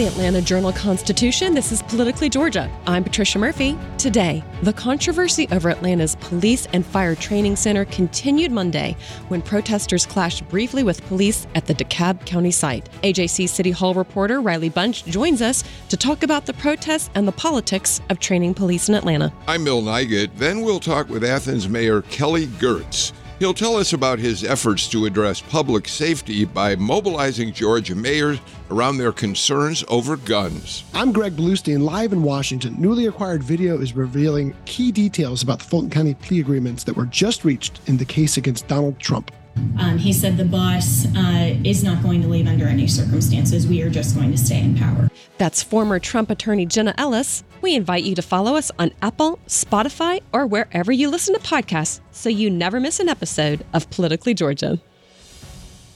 [0.00, 2.70] the Atlanta Journal Constitution, this is Politically Georgia.
[2.86, 3.76] I'm Patricia Murphy.
[3.98, 8.96] Today, the controversy over Atlanta's police and fire training center continued Monday
[9.28, 12.88] when protesters clashed briefly with police at the DeKalb County site.
[13.02, 17.32] AJC City Hall reporter Riley Bunch joins us to talk about the protests and the
[17.32, 19.30] politics of training police in Atlanta.
[19.46, 20.30] I'm Bill Nigut.
[20.36, 23.12] Then we'll talk with Athens Mayor Kelly Girtz.
[23.40, 28.38] He'll tell us about his efforts to address public safety by mobilizing Georgia mayors
[28.70, 30.84] around their concerns over guns.
[30.92, 32.76] I'm Greg Bluestein, live in Washington.
[32.78, 37.06] Newly acquired video is revealing key details about the Fulton County plea agreements that were
[37.06, 39.30] just reached in the case against Donald Trump.
[39.78, 43.66] Um, he said the boss uh, is not going to leave under any circumstances.
[43.66, 45.10] We are just going to stay in power.
[45.38, 47.44] That's former Trump attorney Jenna Ellis.
[47.62, 52.00] We invite you to follow us on Apple, Spotify, or wherever you listen to podcasts
[52.10, 54.80] so you never miss an episode of Politically Georgia.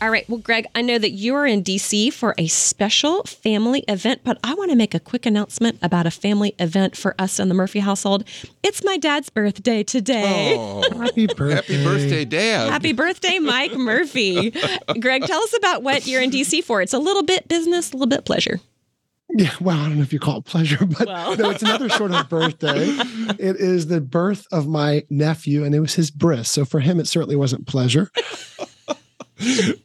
[0.05, 0.29] All right.
[0.29, 4.39] Well, Greg, I know that you are in DC for a special family event, but
[4.45, 7.55] I want to make a quick announcement about a family event for us in the
[7.55, 8.25] Murphy household.
[8.63, 10.57] It's my dad's birthday today.
[10.59, 11.55] Oh, Happy birthday.
[11.55, 12.69] happy birthday, Dad.
[12.71, 14.51] Happy birthday, Mike Murphy.
[15.01, 16.83] Greg, tell us about what you're in DC for.
[16.83, 18.61] It's a little bit business, a little bit pleasure.
[19.31, 21.35] Yeah, well, I don't know if you call it pleasure, but Well.
[21.39, 22.95] no, it's another sort of birthday.
[23.39, 26.51] It is the birth of my nephew, and it was his bris.
[26.51, 28.11] So for him, it certainly wasn't pleasure.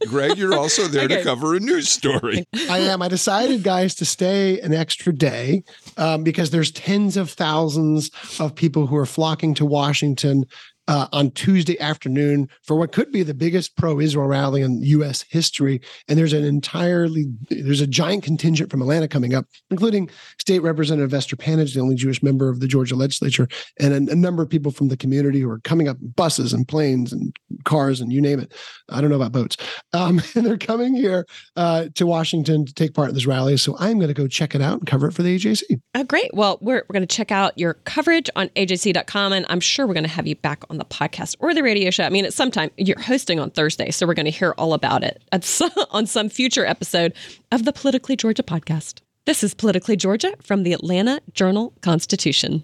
[0.08, 1.18] Greg, you're also there Okay.
[1.18, 2.46] to cover a news story.
[2.70, 3.02] I am.
[3.02, 5.64] I decided, guys, to stay an extra day
[5.98, 10.46] um, because there's tens of thousands of people who are flocking to Washington
[10.88, 15.24] uh, on Tuesday afternoon for what could be the biggest pro-Israel rally in U.S.
[15.30, 15.80] history.
[16.08, 21.14] And there's an entirely there's a giant contingent from Atlanta coming up, including State Representative
[21.14, 23.48] Esther Panitch, the only Jewish member of the Georgia legislature,
[23.80, 26.54] and a, a number of people from the community who are coming up in buses
[26.54, 27.36] and planes and
[27.70, 28.54] cars and you name it.
[28.90, 29.56] I don't know about boats.
[29.94, 31.26] Um, and they're coming here
[31.56, 33.56] uh, to Washington to take part in this rally.
[33.58, 35.80] So I'm going to go check it out and cover it for the AJC.
[35.96, 36.32] Oh, great.
[36.34, 39.94] Well, we're, we're going to check out your coverage on ajc.com, and I'm sure we're
[39.94, 42.04] going to have you back on the podcast or the radio show.
[42.04, 44.74] I mean, at some time, you're hosting on Thursday, so we're going to hear all
[44.74, 47.14] about it some, on some future episode
[47.52, 49.02] of the Politically Georgia podcast.
[49.26, 52.64] This is Politically Georgia from the Atlanta Journal Constitution.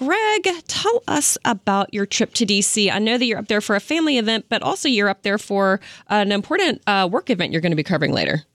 [0.00, 2.90] Greg, tell us about your trip to DC.
[2.90, 5.36] I know that you're up there for a family event, but also you're up there
[5.36, 5.78] for
[6.08, 8.46] an important uh, work event you're going to be covering later.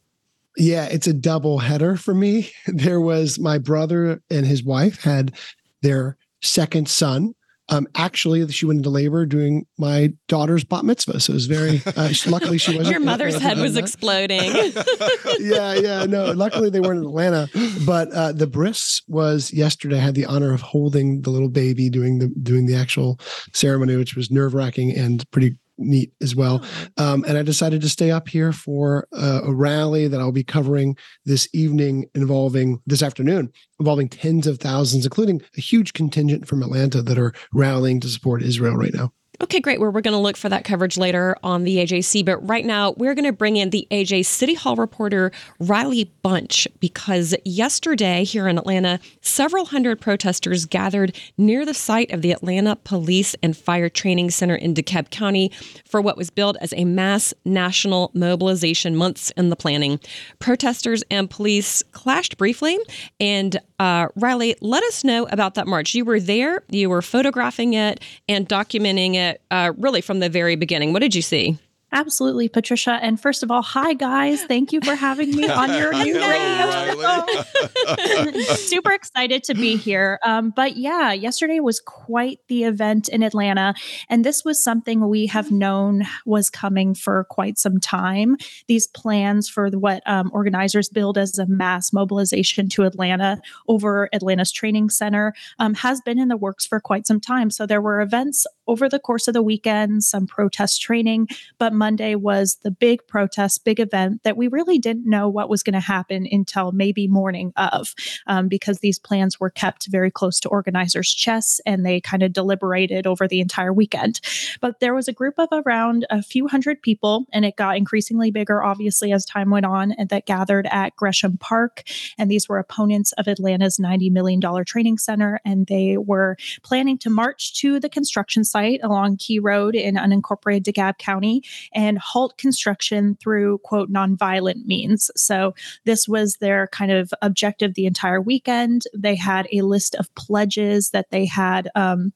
[0.57, 2.49] Yeah, it's a double header for me.
[2.65, 5.35] There was my brother and his wife had
[5.83, 7.35] their second son.
[7.69, 11.19] Um, actually, she went into labor doing my daughter's bat mitzvah.
[11.19, 12.91] So it was very, uh, luckily she wasn't.
[12.91, 13.83] Your mother's head was that.
[13.83, 14.51] exploding.
[15.39, 16.31] yeah, yeah, no.
[16.31, 17.49] Luckily, they weren't in Atlanta,
[17.85, 19.97] but uh, the bris was yesterday.
[19.97, 23.19] I had the honor of holding the little baby, doing the doing the actual
[23.53, 26.63] ceremony, which was nerve wracking and pretty neat as well.
[26.97, 30.43] Um, and I decided to stay up here for uh, a rally that I'll be
[30.43, 36.61] covering this evening, involving this afternoon, involving tens of thousands, including a huge contingent from
[36.61, 39.11] Atlanta that are rallying to support Israel right now.
[39.41, 39.81] Okay, great.
[39.81, 42.25] Well, we're going to look for that coverage later on the AJC.
[42.25, 46.67] But right now, we're going to bring in the AJ City Hall reporter, Riley Bunch,
[46.79, 52.77] because yesterday here in Atlanta, several hundred protesters gathered near the site of the Atlanta
[52.77, 55.51] Police and Fire Training Center in DeKalb County
[55.85, 59.99] for what was billed as a mass national mobilization months in the planning.
[60.39, 62.77] Protesters and police clashed briefly.
[63.19, 65.93] And uh, Riley, let us know about that march.
[65.93, 70.55] You were there, you were photographing it and documenting it uh, really from the very
[70.55, 70.93] beginning.
[70.93, 71.57] What did you see?
[71.91, 72.99] Absolutely, Patricia.
[73.01, 74.43] And first of all, hi guys.
[74.43, 78.55] Thank you for having me on your new radio show.
[78.55, 80.19] Super excited to be here.
[80.25, 83.75] Um, but yeah, yesterday was quite the event in Atlanta.
[84.09, 88.35] And this was something we have known was coming for quite some time.
[88.67, 94.51] These plans for what um, organizers build as a mass mobilization to Atlanta over Atlanta's
[94.51, 97.49] training center um, has been in the works for quite some time.
[97.49, 101.27] So there were events over the course of the weekend, some protest training,
[101.59, 105.61] but Monday was the big protest, big event that we really didn't know what was
[105.61, 107.93] going to happen until maybe morning of,
[108.25, 112.33] um, because these plans were kept very close to organizers' chests and they kind of
[112.33, 114.19] deliberated over the entire weekend.
[114.61, 118.31] But there was a group of around a few hundred people, and it got increasingly
[118.31, 121.83] bigger, obviously, as time went on, and that gathered at Gresham Park.
[122.17, 127.11] And these were opponents of Atlanta's $90 million training center, and they were planning to
[127.11, 131.43] march to the construction site along Key Road in unincorporated DeKalb County
[131.73, 135.09] and halt construction through, quote, nonviolent means.
[135.15, 135.53] So
[135.85, 138.83] this was their kind of objective the entire weekend.
[138.93, 141.69] They had a list of pledges that they had.
[141.75, 142.13] Um,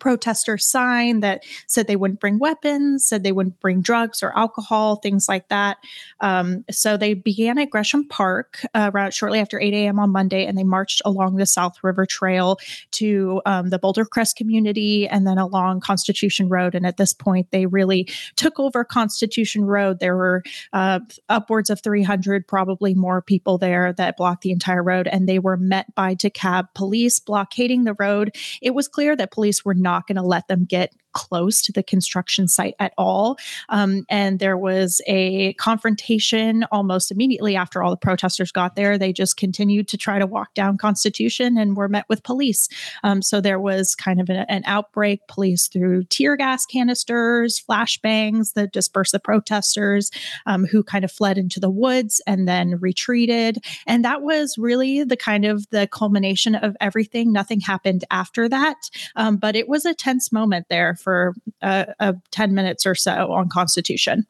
[0.00, 4.96] protesters sign that said they wouldn't bring weapons, said they wouldn't bring drugs or alcohol,
[4.96, 5.78] things like that.
[6.20, 9.98] Um, so they began at Gresham Park uh, around shortly after 8 a.m.
[9.98, 12.58] on Monday, and they marched along the South River Trail
[12.92, 16.74] to um, the Boulder Crest community and then along Constitution Road.
[16.74, 20.00] And at this point, they really took over Constitution Road.
[20.00, 20.42] There were
[20.72, 25.38] uh, upwards of 300, probably more people there that blocked the entire road, and they
[25.38, 28.34] were met by DeKalb police blockading the road.
[28.62, 31.72] It was clear that police were not not going to let them get close to
[31.72, 33.38] the construction site at all.
[33.68, 38.98] Um, and there was a confrontation almost immediately after all the protesters got there.
[38.98, 42.68] They just continued to try to walk down Constitution and were met with police.
[43.02, 45.20] Um, so there was kind of a, an outbreak.
[45.28, 50.10] Police threw tear gas canisters, flashbangs that dispersed the protesters
[50.46, 53.64] um, who kind of fled into the woods and then retreated.
[53.86, 57.32] And that was really the kind of the culmination of everything.
[57.32, 58.76] Nothing happened after that.
[59.16, 63.32] Um, but it was a tense moment there for uh, uh, 10 minutes or so
[63.32, 64.26] on Constitution.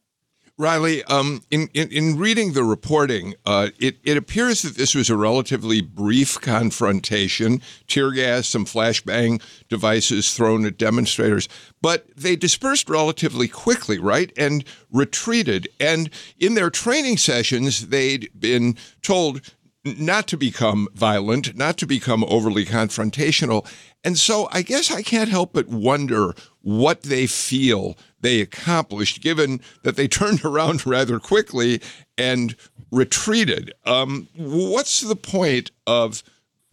[0.61, 5.09] Riley, um, in, in, in, reading the reporting, uh, it, it appears that this was
[5.09, 9.41] a relatively brief confrontation, tear gas, some flashbang
[9.71, 11.49] devices thrown at demonstrators,
[11.81, 14.35] but they dispersed relatively quickly, right?
[14.37, 14.63] And
[14.93, 15.67] retreated.
[15.81, 19.41] And in their training sessions, they'd been told
[19.85, 23.67] not to become violent, not to become overly confrontational.
[24.05, 29.61] And so I guess I can't help but wonder what they feel they accomplished, given
[29.83, 31.81] that they turned around rather quickly
[32.19, 32.57] and
[32.91, 33.73] retreated.
[33.87, 36.23] Um, what's the point of,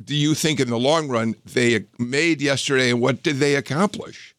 [0.04, 4.36] do you think, in the long run, they made yesterday, and what did they accomplish?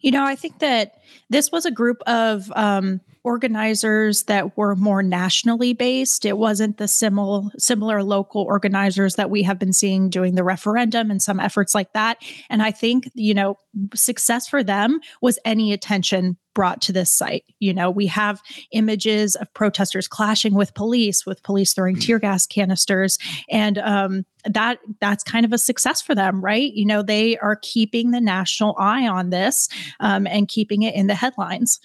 [0.00, 5.02] You know, I think that this was a group of um, organizers that were more
[5.02, 6.26] nationally based.
[6.26, 11.10] It wasn't the similar similar local organizers that we have been seeing doing the referendum
[11.10, 12.18] and some efforts like that.
[12.50, 13.58] And I think, you know,
[13.94, 17.44] success for them was any attention brought to this site.
[17.58, 18.40] You know, we have
[18.70, 23.18] images of protesters clashing with police, with police throwing tear gas canisters,
[23.50, 26.72] and um, that that's kind of a success for them, right?
[26.72, 29.68] You know, they are keeping the national eye on this
[29.98, 31.80] um, and keeping it in the headlines.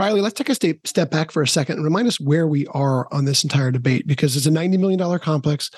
[0.00, 2.66] Riley, let's take a step, step back for a second and remind us where we
[2.68, 5.70] are on this entire debate because it's a $90 million complex,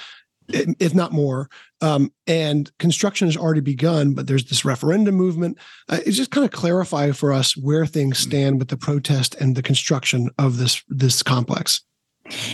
[0.49, 1.51] if not more.
[1.81, 5.59] Um, and construction has already begun, but there's this referendum movement.
[5.89, 8.23] Uh, it just kind of clarify for us where things mm.
[8.23, 11.83] stand with the protest and the construction of this this complex.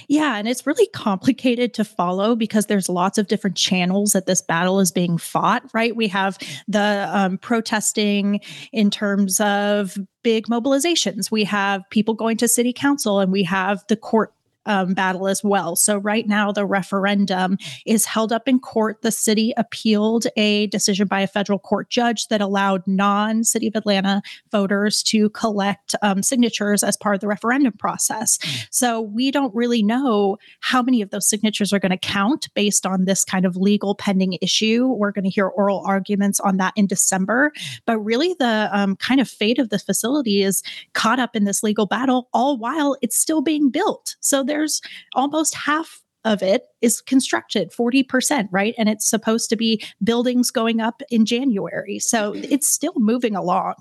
[0.09, 4.41] Yeah, and it's really complicated to follow because there's lots of different channels that this
[4.41, 5.95] battle is being fought, right?
[5.95, 8.41] We have the um, protesting
[8.73, 11.31] in terms of big mobilizations.
[11.31, 14.33] We have people going to city council and we have the court
[14.69, 15.77] um, battle as well.
[15.77, 17.57] So, right now, the referendum
[17.87, 19.03] is held up in court.
[19.03, 23.77] The city appealed a decision by a federal court judge that allowed non City of
[23.77, 24.23] Atlanta
[24.53, 28.39] voters to collect um, signatures as part of the referendum process.
[28.71, 32.85] So, we don't really know how many of those signatures are going to count based
[32.85, 34.87] on this kind of legal pending issue.
[34.87, 37.53] We're going to hear oral arguments on that in December.
[37.87, 41.63] But really, the um, kind of fate of the facility is caught up in this
[41.63, 44.17] legal battle, all while it's still being built.
[44.21, 44.81] So, there there's
[45.15, 48.75] almost half of it is constructed 40%, right?
[48.77, 52.01] And it's supposed to be buildings going up in January.
[52.01, 53.75] So it's still moving along.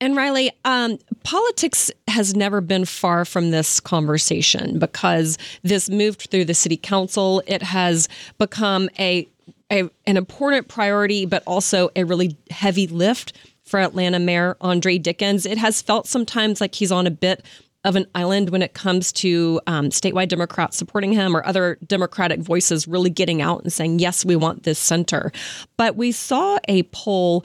[0.00, 6.46] And Riley, um, politics has never been far from this conversation because this moved through
[6.46, 7.42] the city council.
[7.46, 9.28] It has become a,
[9.70, 15.44] a an important priority, but also a really heavy lift for Atlanta Mayor Andre Dickens.
[15.44, 17.44] It has felt sometimes like he's on a bit
[17.84, 22.40] of an island when it comes to um, statewide Democrats supporting him or other Democratic
[22.40, 25.30] voices really getting out and saying, yes, we want this center.
[25.76, 27.44] But we saw a poll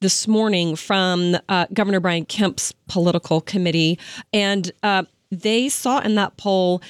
[0.00, 3.98] this morning from uh, Governor Brian Kemp's political committee,
[4.32, 6.82] and uh, they saw in that poll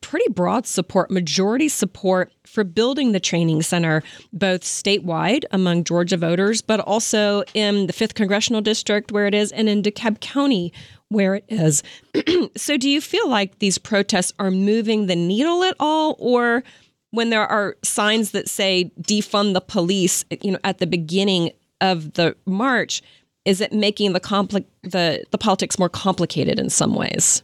[0.00, 4.02] pretty broad support, majority support for building the training center,
[4.32, 9.52] both statewide among Georgia voters, but also in the 5th Congressional District where it is,
[9.52, 10.72] and in DeKalb County
[11.12, 11.82] where it is.
[12.56, 16.16] so, do you feel like these protests are moving the needle at all?
[16.18, 16.62] Or
[17.10, 22.14] when there are signs that say defund the police, you know, at the beginning of
[22.14, 23.02] the march,
[23.44, 27.42] is it making the compli- the the politics more complicated in some ways?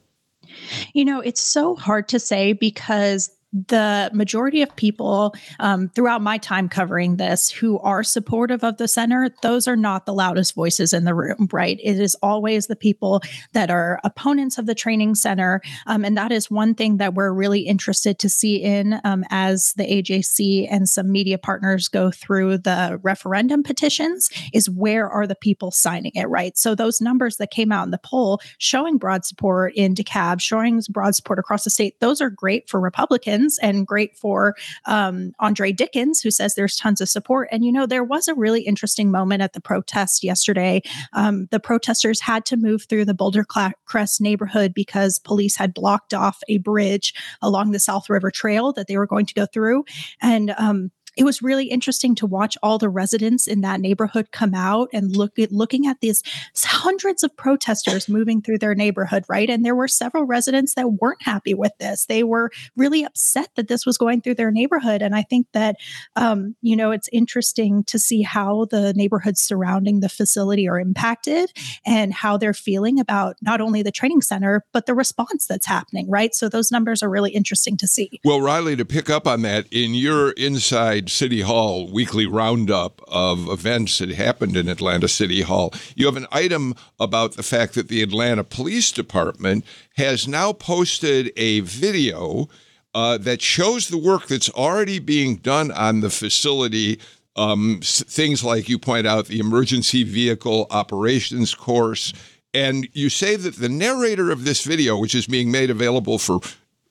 [0.95, 6.37] You know, it's so hard to say because the majority of people um, throughout my
[6.37, 10.93] time covering this who are supportive of the center, those are not the loudest voices
[10.93, 11.79] in the room, right?
[11.83, 15.63] It is always the people that are opponents of the training center.
[15.87, 19.73] Um, and that is one thing that we're really interested to see in um, as
[19.75, 25.35] the AJC and some media partners go through the referendum petitions is where are the
[25.35, 26.59] people signing it, right?
[26.59, 30.83] So those numbers that came out in the poll showing broad support in DeKalb, showing
[30.91, 34.55] broad support across the state, those are great for Republicans and great for
[34.87, 37.49] um, Andre Dickens, who says there's tons of support.
[37.53, 40.83] And, you know, there was a really interesting moment at the protest yesterday.
[41.13, 46.15] Um, the protesters had to move through the Boulder Crest neighborhood because police had blocked
[46.15, 49.85] off a bridge along the South River Trail that they were going to go through.
[50.21, 54.55] And um, it was really interesting to watch all the residents in that neighborhood come
[54.55, 56.23] out and look at looking at these
[56.57, 59.51] hundreds of protesters moving through their neighborhood, right?
[59.51, 62.07] And there were several residents that weren't happy with this.
[62.07, 65.03] They were really upset that this was going through their neighborhood.
[65.03, 65.75] And I think that,
[66.15, 71.51] um, you know, it's interesting to see how the neighborhoods surrounding the facility are impacted
[71.85, 76.09] and how they're feeling about not only the training center, but the response that's happening,
[76.09, 76.33] right?
[76.33, 78.21] So those numbers are really interesting to see.
[78.25, 83.49] Well, Riley, to pick up on that, in your inside City Hall weekly roundup of
[83.49, 85.73] events that happened in Atlanta City Hall.
[85.95, 89.65] You have an item about the fact that the Atlanta Police Department
[89.97, 92.49] has now posted a video
[92.95, 96.99] uh, that shows the work that's already being done on the facility.
[97.37, 102.13] Um, things like you point out, the emergency vehicle operations course.
[102.55, 106.41] And you say that the narrator of this video, which is being made available for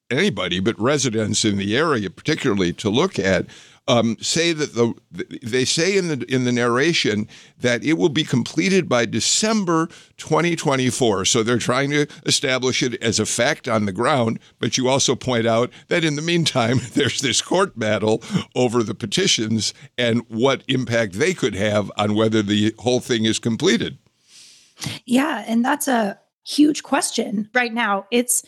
[0.09, 3.45] anybody but residents in the area, particularly to look at,
[3.87, 4.93] um, say that the
[5.41, 7.27] they say in the in the narration
[7.59, 11.25] that it will be completed by December 2024.
[11.25, 14.39] So they're trying to establish it as a fact on the ground.
[14.59, 18.21] But you also point out that in the meantime, there's this court battle
[18.55, 23.39] over the petitions and what impact they could have on whether the whole thing is
[23.39, 23.97] completed.
[25.05, 28.05] Yeah, and that's a huge question right now.
[28.11, 28.43] It's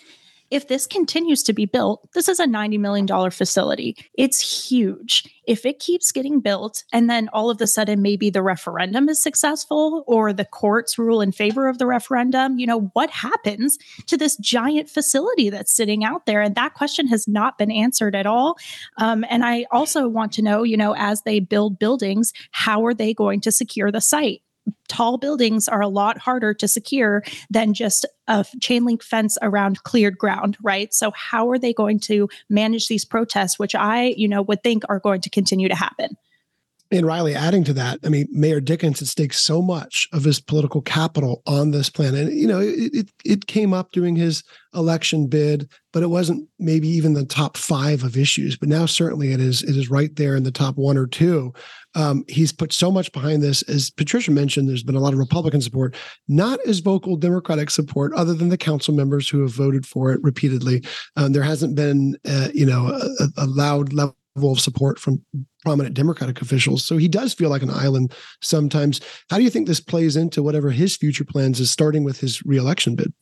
[0.52, 3.96] if this continues to be built, this is a $90 million facility.
[4.14, 5.24] It's huge.
[5.46, 9.22] If it keeps getting built and then all of a sudden maybe the referendum is
[9.22, 13.78] successful or the courts rule in favor of the referendum, you know, what happens
[14.08, 16.42] to this giant facility that's sitting out there?
[16.42, 18.58] And that question has not been answered at all.
[18.98, 22.94] Um, and I also want to know, you know, as they build buildings, how are
[22.94, 24.42] they going to secure the site?
[24.88, 29.84] Tall buildings are a lot harder to secure than just a chain link fence around
[29.84, 30.94] cleared ground, right?
[30.94, 34.84] So how are they going to manage these protests, which I, you know, would think
[34.90, 36.18] are going to continue to happen?
[36.92, 40.40] And Riley, adding to that, I mean, Mayor Dickens had staked so much of his
[40.40, 44.44] political capital on this plan, and you know, it, it, it came up during his
[44.74, 48.58] election bid, but it wasn't maybe even the top five of issues.
[48.58, 49.62] But now, certainly, it is.
[49.62, 51.54] It is right there in the top one or two.
[51.94, 54.68] Um, he's put so much behind this, as Patricia mentioned.
[54.68, 55.96] There's been a lot of Republican support,
[56.28, 60.22] not as vocal Democratic support, other than the council members who have voted for it
[60.24, 60.84] repeatedly.
[61.16, 62.88] Um, there hasn't been, uh, you know,
[63.20, 64.16] a, a loud level
[64.48, 65.24] of support from
[65.64, 66.86] prominent Democratic officials.
[66.86, 69.02] So he does feel like an island sometimes.
[69.30, 72.42] How do you think this plays into whatever his future plans is, starting with his
[72.46, 73.14] reelection bid?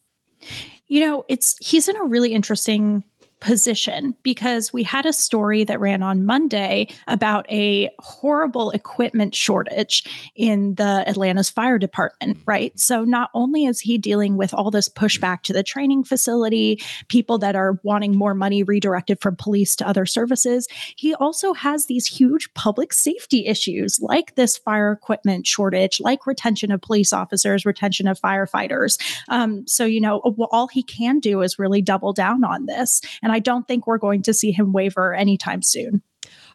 [0.88, 3.03] You know, it's he's in a really interesting
[3.39, 10.03] position because we had a story that ran on Monday about a horrible equipment shortage
[10.36, 12.77] in the Atlanta's fire department, right?
[12.79, 17.38] So not only is he dealing with all this pushback to the training facility, people
[17.39, 22.08] that are wanting more money redirected from police to other services, he also has these
[22.08, 28.08] huge public safety issues like this fire equipment shortage, like retention of police officers, retention
[28.08, 29.00] of firefighters.
[29.29, 30.20] Um, so, you know,
[30.51, 33.01] all he can do is really double down on this.
[33.22, 36.01] And I don't think we're going to see him waver anytime soon.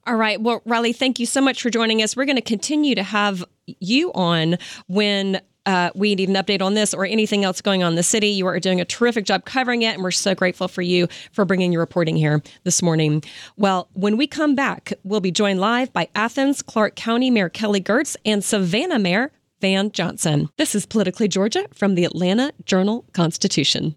[0.06, 0.40] All right.
[0.40, 2.16] Well, Riley, thank you so much for joining us.
[2.16, 6.74] We're going to continue to have you on when uh, we need an update on
[6.74, 8.28] this or anything else going on in the city.
[8.28, 11.44] You are doing a terrific job covering it, and we're so grateful for you for
[11.44, 13.22] bringing your reporting here this morning.
[13.56, 17.80] Well, when we come back, we'll be joined live by Athens, Clarke County Mayor Kelly
[17.80, 20.48] Girtz, and Savannah Mayor Van Johnson.
[20.58, 23.96] This is Politically Georgia from the Atlanta Journal Constitution.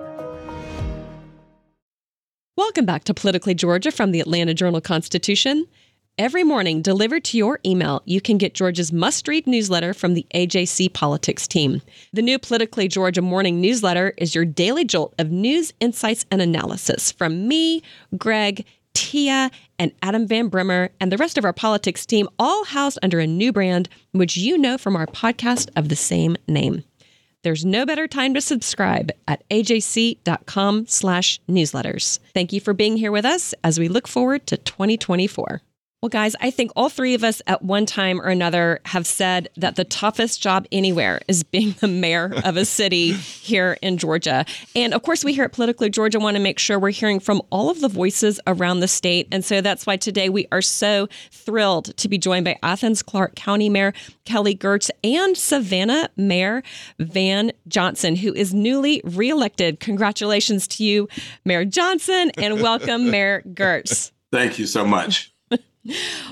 [2.61, 5.65] Welcome back to Politically Georgia from the Atlanta Journal Constitution.
[6.19, 10.27] Every morning, delivered to your email, you can get Georgia's must read newsletter from the
[10.35, 11.81] AJC Politics team.
[12.13, 17.11] The new Politically Georgia morning newsletter is your daily jolt of news, insights, and analysis
[17.11, 17.81] from me,
[18.15, 18.63] Greg,
[18.93, 19.49] Tia,
[19.79, 23.25] and Adam Van Brimmer, and the rest of our politics team, all housed under a
[23.25, 26.83] new brand, which you know from our podcast of the same name.
[27.43, 32.19] There's no better time to subscribe at ajc.com slash newsletters.
[32.33, 35.61] Thank you for being here with us as we look forward to 2024.
[36.01, 39.49] Well, guys, I think all three of us at one time or another have said
[39.57, 44.43] that the toughest job anywhere is being the mayor of a city here in Georgia.
[44.75, 47.39] And of course, we here at Politically Georgia want to make sure we're hearing from
[47.51, 49.27] all of the voices around the state.
[49.31, 53.35] And so that's why today we are so thrilled to be joined by Athens Clarke
[53.35, 53.93] County Mayor
[54.25, 56.63] Kelly Girtz and Savannah Mayor
[56.97, 59.79] Van Johnson, who is newly reelected.
[59.79, 61.07] Congratulations to you,
[61.45, 64.11] Mayor Johnson, and welcome, Mayor Girtz.
[64.31, 65.30] Thank you so much.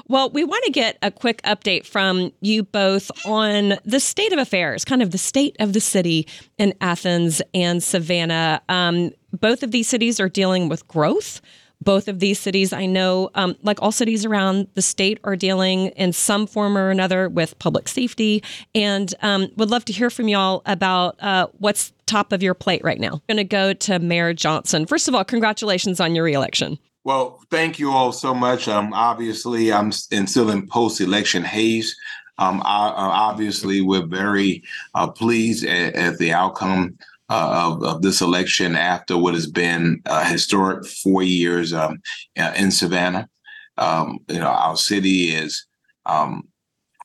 [0.07, 4.39] Well, we want to get a quick update from you both on the state of
[4.39, 6.27] affairs, kind of the state of the city
[6.57, 8.61] in Athens and Savannah.
[8.69, 11.41] Um, both of these cities are dealing with growth.
[11.81, 15.87] Both of these cities, I know, um, like all cities around the state, are dealing
[15.89, 18.43] in some form or another with public safety.
[18.75, 22.83] And um, would love to hear from y'all about uh, what's top of your plate
[22.83, 23.13] right now.
[23.13, 24.87] I'm going to go to Mayor Johnson.
[24.87, 26.77] First of all, congratulations on your reelection.
[27.03, 28.67] Well, thank you all so much.
[28.67, 31.95] Um, obviously, I'm in, still in post-election haze.
[32.37, 34.63] Um, I, uh, obviously, we're very
[34.95, 36.97] uh, pleased at, at, the outcome
[37.29, 42.01] uh, of, of, this election after what has been a historic four years um,
[42.35, 43.29] in Savannah.
[43.77, 45.65] Um, you know, our city is
[46.05, 46.47] um,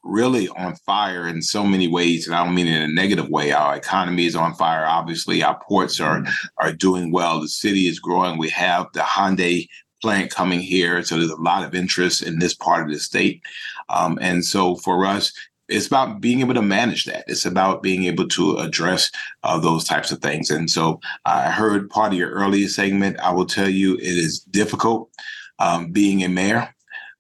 [0.05, 3.53] really on fire in so many ways, and I don't mean in a negative way.
[3.53, 4.87] Our economy is on fire.
[4.87, 6.25] Obviously, our ports are
[6.59, 7.41] are doing well.
[7.41, 8.39] The city is growing.
[8.39, 9.67] We have the Hyundai
[10.05, 11.03] plant coming here.
[11.03, 13.41] So there's a lot of interest in this part of the state.
[13.89, 15.33] Um, and so for us,
[15.71, 17.25] it's about being able to manage that.
[17.27, 19.11] It's about being able to address
[19.45, 20.51] uh, those types of things.
[20.51, 23.19] And so I heard part of your earlier segment.
[23.19, 25.09] I will tell you it is difficult
[25.59, 26.69] um, being a mayor.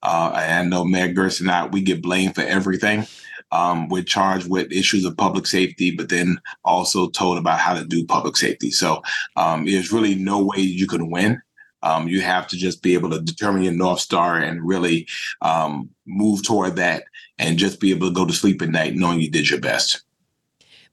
[0.02, 3.06] Uh, I know Mayor Girtz and I, we get blamed for everything.
[3.50, 7.86] Um, we're charged with issues of public safety, but then also told about how to
[7.86, 8.70] do public safety.
[8.70, 9.02] So
[9.36, 11.40] um, there's really no way you can win
[11.84, 15.06] um, you have to just be able to determine your North Star and really
[15.42, 17.04] um, move toward that
[17.38, 20.02] and just be able to go to sleep at night knowing you did your best.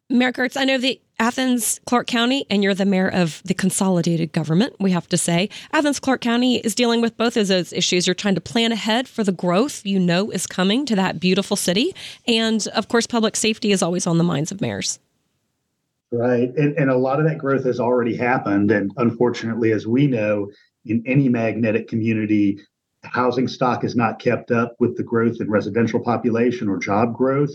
[0.10, 4.34] Mayor Girtz, I know the Athens Clarke County, and you're the mayor of the consolidated
[4.34, 5.50] government, we have to say.
[5.72, 8.08] Athens Clarke County is dealing with both of those issues.
[8.08, 11.56] You're trying to plan ahead for the growth you know is coming to that beautiful
[11.56, 11.96] city.
[12.28, 15.00] And of course, public safety is always on the minds of mayors.
[16.12, 16.54] Right.
[16.58, 18.70] And, and a lot of that growth has already happened.
[18.72, 20.52] And unfortunately, as we know,
[20.86, 22.60] in any magnetic community,
[23.04, 27.52] housing stock is not kept up with the growth in residential population or job growth.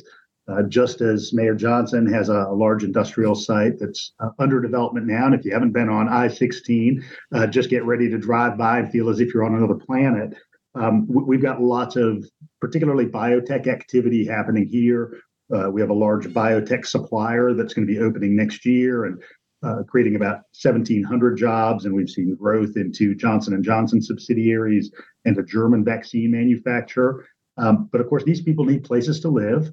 [0.48, 5.06] Uh, just as Mayor Johnson has a, a large industrial site that's uh, under development
[5.06, 5.26] now.
[5.26, 8.78] And if you haven't been on I 16, uh, just get ready to drive by
[8.78, 10.34] and feel as if you're on another planet.
[10.76, 12.24] Um, we've got lots of
[12.60, 15.18] particularly biotech activity happening here.
[15.52, 19.06] Uh, we have a large biotech supplier that's going to be opening next year.
[19.06, 19.20] And
[19.62, 24.92] uh, creating about 1,700 jobs, and we've seen growth into Johnson and Johnson subsidiaries
[25.24, 27.26] and a German vaccine manufacturer.
[27.56, 29.72] Um, but of course, these people need places to live,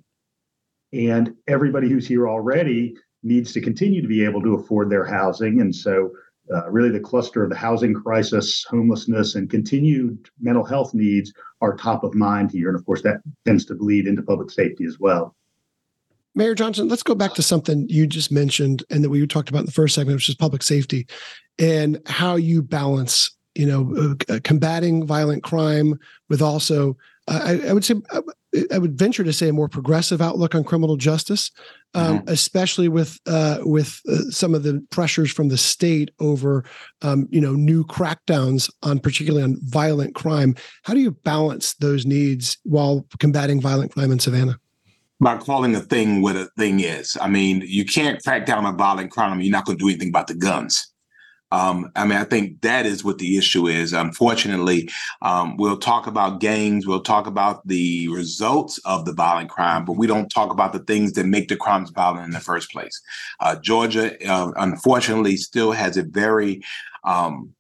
[0.94, 5.62] and everybody who's here already needs to continue to be able to afford their housing.
[5.62, 6.12] And so,
[6.54, 11.76] uh, really, the cluster of the housing crisis, homelessness, and continued mental health needs are
[11.76, 12.68] top of mind here.
[12.68, 15.36] And of course, that tends to bleed into public safety as well.
[16.36, 19.60] Mayor Johnson, let's go back to something you just mentioned and that we talked about
[19.60, 21.08] in the first segment, which is public safety
[21.60, 27.74] and how you balance, you know, uh, combating violent crime with also, uh, I, I,
[27.74, 28.22] would say, uh,
[28.72, 31.52] I would venture to say a more progressive outlook on criminal justice,
[31.94, 32.30] um, mm-hmm.
[32.30, 36.66] especially with uh, with uh, some of the pressures from the state over,
[37.04, 40.56] um, you know, new crackdowns on particularly on violent crime.
[40.84, 44.60] How do you balance those needs while combating violent crime in Savannah?
[45.24, 47.18] By calling a thing what a thing is.
[47.22, 49.40] I mean, you can't crack down on violent crime.
[49.40, 50.94] You're not going to do anything about the guns.
[51.52, 53.94] Um, I mean, I think that is what the issue is.
[53.94, 54.90] Unfortunately,
[55.22, 59.94] um, we'll talk about gangs, we'll talk about the results of the violent crime, but
[59.94, 63.00] we don't talk about the things that make the crimes violent in the first place.
[63.40, 66.64] Uh, Georgia, uh, unfortunately, still has a very,
[67.04, 67.54] um,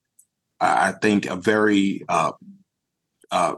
[0.60, 2.32] I think, a very uh,
[3.30, 3.56] uh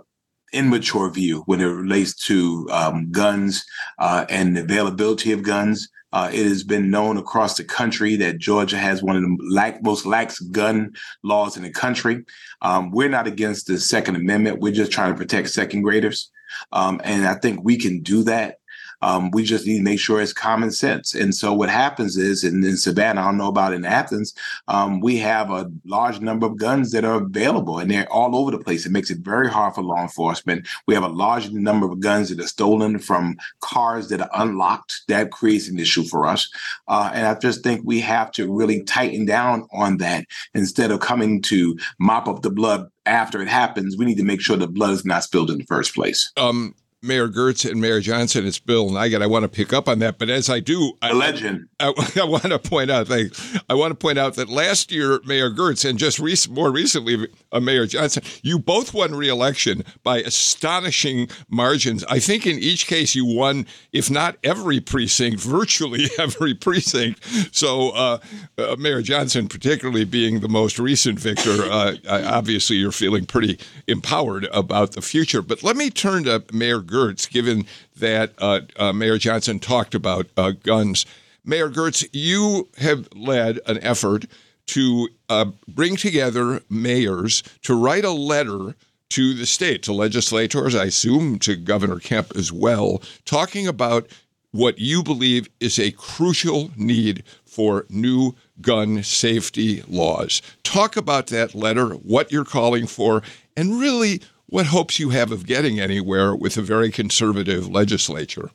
[0.56, 3.66] immature view when it relates to um, guns
[4.00, 5.90] uh, and the availability of guns.
[6.14, 9.80] Uh, it has been known across the country that Georgia has one of the lax,
[9.84, 12.24] most lax gun laws in the country.
[12.62, 14.62] Um, we're not against the Second Amendment.
[14.62, 16.32] We're just trying to protect second graders.
[16.72, 18.60] Um, and I think we can do that
[19.06, 21.14] um, we just need to make sure it's common sense.
[21.14, 24.34] And so what happens is, in, in Savannah, I don't know about in Athens,
[24.68, 28.50] um, we have a large number of guns that are available and they're all over
[28.50, 28.84] the place.
[28.84, 30.68] It makes it very hard for law enforcement.
[30.88, 35.04] We have a large number of guns that are stolen from cars that are unlocked.
[35.08, 36.50] That creates an issue for us.
[36.88, 41.00] Uh, and I just think we have to really tighten down on that instead of
[41.00, 43.98] coming to mop up the blood after it happens.
[43.98, 46.32] We need to make sure the blood is not spilled in the first place.
[46.38, 46.74] Um,
[47.06, 48.46] Mayor Girtz and Mayor Johnson.
[48.46, 49.22] It's Bill Nigut.
[49.22, 51.68] I want to pick up on that, but as I do, a I, legend.
[51.80, 53.12] I, I, want to point out.
[53.12, 57.28] I want to point out that last year, Mayor Girtz and just rec- more recently,
[57.52, 62.04] uh, Mayor Johnson, you both won re-election by astonishing margins.
[62.06, 67.24] I think in each case you won, if not every precinct, virtually every precinct.
[67.56, 68.20] So uh,
[68.58, 74.46] uh, Mayor Johnson, particularly being the most recent victor, uh, obviously you're feeling pretty empowered
[74.52, 75.42] about the future.
[75.42, 76.76] But let me turn to Mayor.
[76.76, 77.66] Girtz Girtz, given
[77.98, 81.06] that uh, uh, Mayor Johnson talked about uh, guns.
[81.44, 84.26] Mayor Girtz, you have led an effort
[84.68, 88.76] to uh, bring together mayors to write a letter
[89.10, 94.08] to the state, to legislators, I assume to Governor Kemp as well, talking about
[94.52, 100.42] what you believe is a crucial need for new gun safety laws.
[100.64, 103.22] Talk about that letter, what you're calling for,
[103.58, 108.52] and really what hopes you have of getting anywhere with a very conservative legislature?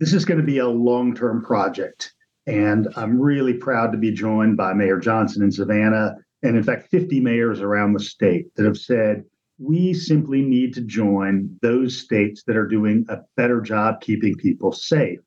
[0.00, 2.14] This is going to be a long term project.
[2.46, 6.90] And I'm really proud to be joined by Mayor Johnson in Savannah, and in fact,
[6.90, 9.24] 50 mayors around the state that have said,
[9.58, 14.72] we simply need to join those states that are doing a better job keeping people
[14.72, 15.20] safe.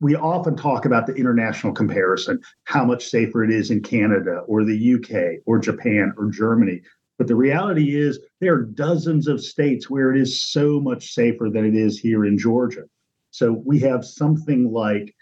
[0.00, 4.64] We often talk about the international comparison, how much safer it is in Canada or
[4.64, 6.80] the UK or Japan or Germany.
[7.18, 11.50] But the reality is, there are dozens of states where it is so much safer
[11.52, 12.84] than it is here in Georgia.
[13.32, 15.14] So we have something like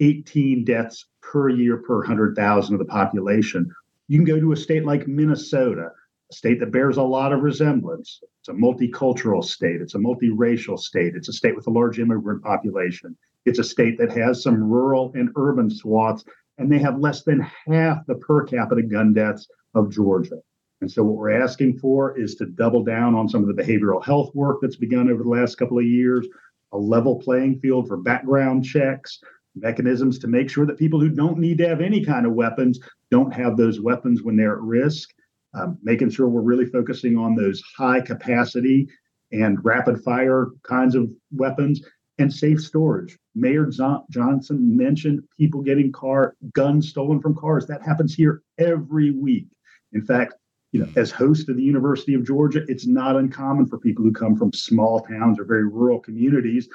[0.00, 3.70] 18 deaths per year per 100,000 of the population.
[4.08, 5.92] You can go to a state like Minnesota,
[6.30, 8.20] a state that bears a lot of resemblance.
[8.40, 12.42] It's a multicultural state, it's a multiracial state, it's a state with a large immigrant
[12.42, 13.16] population.
[13.46, 16.24] It's a state that has some rural and urban swaths,
[16.58, 20.40] and they have less than half the per capita gun deaths of Georgia.
[20.84, 24.04] And so, what we're asking for is to double down on some of the behavioral
[24.04, 26.26] health work that's begun over the last couple of years,
[26.72, 29.18] a level playing field for background checks,
[29.54, 32.80] mechanisms to make sure that people who don't need to have any kind of weapons
[33.10, 35.08] don't have those weapons when they're at risk,
[35.54, 38.86] um, making sure we're really focusing on those high capacity
[39.32, 41.80] and rapid fire kinds of weapons
[42.18, 43.18] and safe storage.
[43.34, 43.70] Mayor
[44.10, 47.64] Johnson mentioned people getting car guns stolen from cars.
[47.68, 49.46] That happens here every week.
[49.94, 50.34] In fact,
[50.74, 54.12] you know, as host of the University of Georgia, it's not uncommon for people who
[54.12, 56.68] come from small towns or very rural communities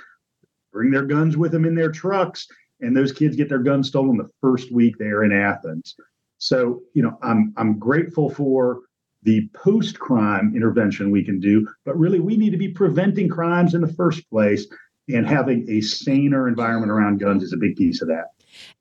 [0.72, 2.48] bring their guns with them in their trucks,
[2.80, 5.96] and those kids get their guns stolen the first week they're in Athens.
[6.38, 8.84] So, you know, I'm I'm grateful for
[9.24, 13.82] the post-crime intervention we can do, but really we need to be preventing crimes in
[13.82, 14.66] the first place,
[15.10, 18.28] and having a saner environment around guns is a big piece of that.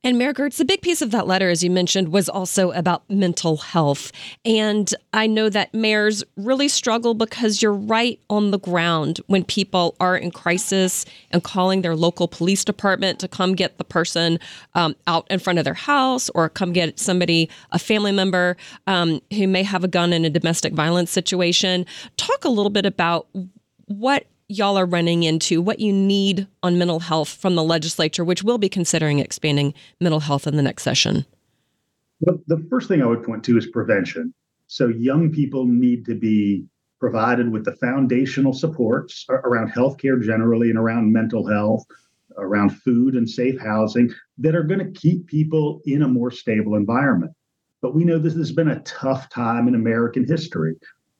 [0.04, 3.08] And Mayor Girtz, a big piece of that letter, as you mentioned, was also about
[3.10, 4.12] mental health.
[4.44, 9.96] And I know that mayors really struggle because you're right on the ground when people
[9.98, 14.38] are in crisis and calling their local police department to come get the person
[14.74, 19.20] um, out in front of their house or come get somebody, a family member um,
[19.32, 21.84] who may have a gun in a domestic violence situation.
[22.16, 23.26] Talk a little bit about
[23.86, 28.42] what y'all are running into, what you need on mental health from the legislature, which
[28.42, 31.26] will be considering expanding mental health in the next session?
[32.20, 34.34] Well, the first thing I would point to is prevention.
[34.66, 36.66] So, young people need to be
[36.98, 41.86] provided with the foundational supports around healthcare generally and around mental health,
[42.36, 46.74] around food and safe housing that are going to keep people in a more stable
[46.74, 47.32] environment.
[47.80, 50.74] But we know this has been a tough time in American history.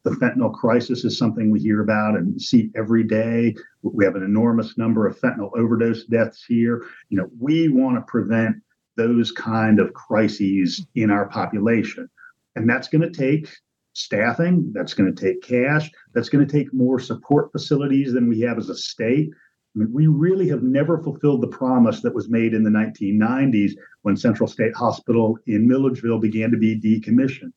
[0.04, 3.54] The fentanyl crisis is something we hear about and see every day.
[3.82, 6.84] We have an enormous number of fentanyl overdose deaths here.
[7.08, 8.56] You know, we want to prevent
[8.96, 12.08] those kind of crises in our population.
[12.56, 13.48] And that's going to take
[13.94, 18.40] staffing, that's going to take cash, that's going to take more support facilities than we
[18.40, 19.30] have as a state.
[19.74, 23.72] I mean, we really have never fulfilled the promise that was made in the 1990s
[24.02, 27.52] when Central State Hospital in Milledgeville began to be decommissioned.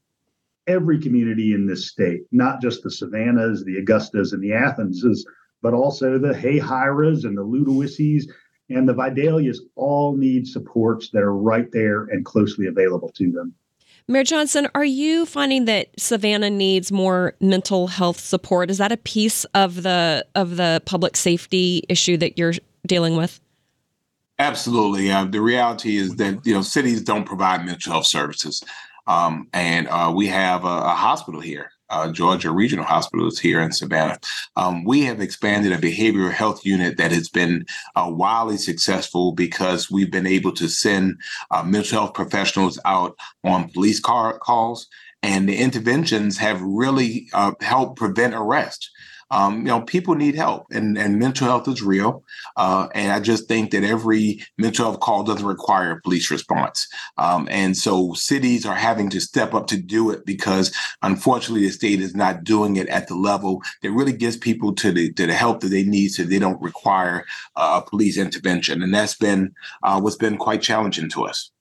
[0.67, 5.25] Every community in this state, not just the Savannahs, the Augustas, and the Athenses,
[5.61, 8.25] but also the Hahiras and the Ludowicis
[8.69, 13.53] and the Vidalias all need supports that are right there and closely available to them.
[14.07, 18.69] Mayor Johnson, are you finding that Savannah needs more mental health support?
[18.69, 22.53] Is that a piece of the of the public safety issue that you're
[22.85, 23.39] dealing with?
[24.39, 25.11] Absolutely.
[25.11, 28.63] Uh, the reality is that you know cities don't provide mental health services,
[29.11, 33.61] um, and uh, we have a, a hospital here uh, Georgia Regional Hospital is here
[33.61, 34.17] in Savannah.
[34.55, 39.91] Um, we have expanded a behavioral health unit that has been uh, wildly successful because
[39.91, 41.19] we've been able to send
[41.51, 44.87] uh, mental health professionals out on police car calls,
[45.21, 48.89] and the interventions have really uh, helped prevent arrest
[49.31, 52.23] um, you know, people need help, and and mental health is real.
[52.57, 56.87] Uh, and I just think that every mental health call doesn't require a police response,
[57.17, 61.71] um, and so cities are having to step up to do it because unfortunately the
[61.71, 65.25] state is not doing it at the level that really gets people to the to
[65.25, 69.15] the help that they need, so they don't require uh, a police intervention, and that's
[69.15, 71.51] been uh, what's been quite challenging to us.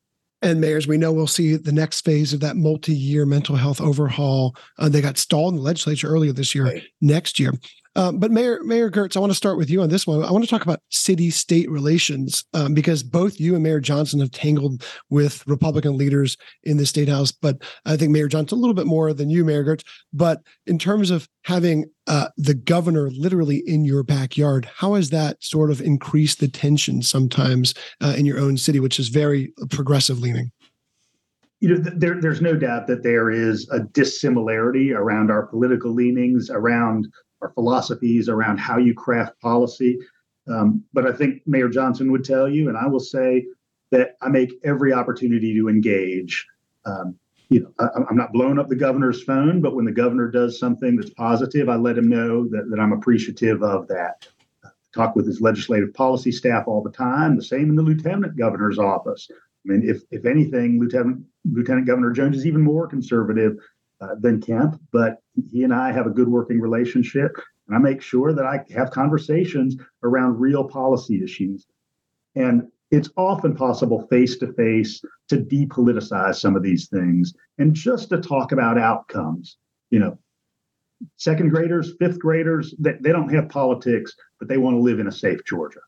[0.42, 4.56] And mayors, we know we'll see the next phase of that multi-year mental health overhaul.
[4.78, 6.64] Uh, they got stalled in the legislature earlier this year.
[6.64, 6.82] Right.
[7.00, 7.52] Next year,
[8.00, 10.24] um, but Mayor Mayor Girtz, I want to start with you on this one.
[10.24, 14.30] I want to talk about city-state relations um, because both you and Mayor Johnson have
[14.30, 17.30] tangled with Republican leaders in the state house.
[17.30, 19.84] But I think Mayor Johnson a little bit more than you, Mayor Girtz.
[20.14, 25.36] But in terms of having uh, the governor literally in your backyard, how has that
[25.44, 30.20] sort of increased the tension sometimes uh, in your own city, which is very progressive
[30.20, 30.50] leaning?
[31.60, 36.48] you know, there, there's no doubt that there is a dissimilarity around our political leanings,
[36.48, 37.06] around
[37.42, 39.98] our philosophies around how you craft policy.
[40.48, 43.46] Um, but I think Mayor Johnson would tell you, and I will say
[43.90, 46.46] that I make every opportunity to engage.
[46.84, 47.16] Um,
[47.48, 50.58] you know, I, am not blowing up the governor's phone, but when the governor does
[50.58, 54.28] something that's positive, I let him know that, that I'm appreciative of that.
[54.64, 57.36] Uh, talk with his legislative policy staff all the time.
[57.36, 59.28] The same in the lieutenant governor's office.
[59.32, 63.58] I mean, if if anything, Lieutenant Lieutenant Governor Jones is even more conservative
[64.00, 67.36] uh, than Kemp, but he and I have a good working relationship.
[67.66, 71.66] And I make sure that I have conversations around real policy issues.
[72.34, 78.08] And it's often possible face to face to depoliticize some of these things and just
[78.08, 79.56] to talk about outcomes.
[79.90, 80.18] You know,
[81.16, 85.06] second graders, fifth graders, they, they don't have politics, but they want to live in
[85.06, 85.80] a safe Georgia.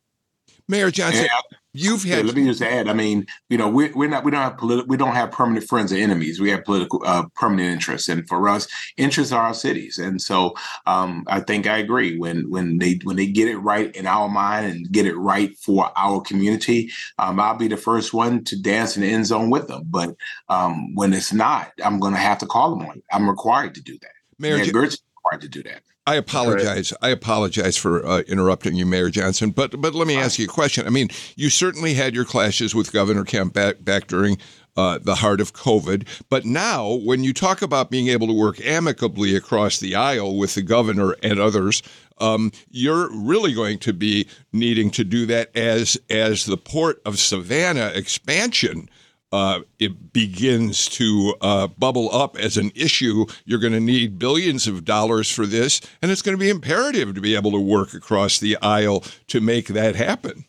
[0.69, 1.59] Mayor Johnson, yeah.
[1.73, 2.19] you've had.
[2.19, 2.89] Yeah, let me just add.
[2.89, 5.67] I mean, you know, we're, we're not we don't have political we don't have permanent
[5.67, 6.41] friends or enemies.
[6.41, 9.99] We have political uh, permanent interests, and for us, interests are our cities.
[9.99, 10.55] And so,
[10.87, 14.29] um, I think I agree when when they when they get it right in our
[14.29, 18.61] mind and get it right for our community, um, I'll be the first one to
[18.61, 19.85] dance in the end zone with them.
[19.87, 20.15] But
[20.49, 23.05] um, when it's not, I'm going to have to call them on it.
[23.13, 24.13] I'm required to do that.
[24.39, 25.83] Mayor, Girtz required to do that.
[26.07, 26.93] I apologize.
[26.93, 27.09] Right.
[27.09, 29.51] I apologize for uh, interrupting you, Mayor Johnson.
[29.51, 30.87] But but let me ask you a question.
[30.87, 34.39] I mean, you certainly had your clashes with Governor Kemp back back during
[34.77, 36.07] uh, the heart of COVID.
[36.29, 40.55] But now, when you talk about being able to work amicably across the aisle with
[40.55, 41.83] the governor and others,
[42.19, 47.21] um, you're really going to be needing to do that as as the port of
[47.21, 48.89] Savannah expansion
[49.33, 54.67] uh, it begins to uh, bubble up as an issue, you're going to need billions
[54.67, 57.95] of dollars for this, and it's going to be imperative to be able to work
[57.95, 60.45] across the aisle to make that happen.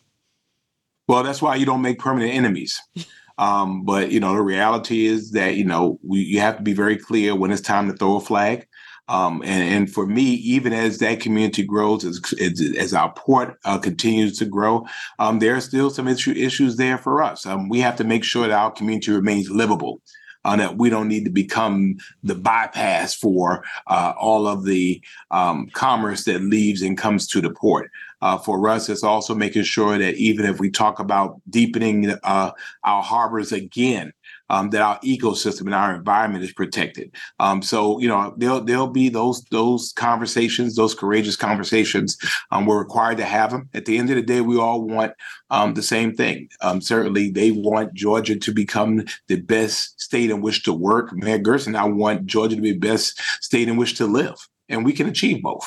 [1.08, 2.80] Well, that's why you don't make permanent enemies.
[3.36, 6.72] Um, but you know, the reality is that you know we, you have to be
[6.72, 8.66] very clear when it's time to throw a flag.
[9.08, 12.22] Um, and, and, for me, even as that community grows, as,
[12.78, 14.86] as, our port uh, continues to grow,
[15.18, 17.44] um, there are still some issue, issues there for us.
[17.44, 20.00] Um, we have to make sure that our community remains livable.
[20.46, 25.70] Uh, that we don't need to become the bypass for uh, all of the um,
[25.72, 27.90] commerce that leaves and comes to the port.
[28.20, 32.50] Uh, for us, it's also making sure that even if we talk about deepening uh,
[32.84, 34.12] our harbors again,
[34.50, 37.14] um, that our ecosystem and our environment is protected.
[37.40, 42.18] Um, so you know there'll there'll be those those conversations, those courageous conversations.
[42.50, 43.68] Um, we're required to have them.
[43.74, 45.12] At the end of the day, we all want
[45.50, 46.48] um, the same thing.
[46.60, 51.12] Um, certainly, they want Georgia to become the best state in which to work.
[51.12, 54.36] Mayor Gerson, I want Georgia to be the best state in which to live,
[54.68, 55.66] and we can achieve both.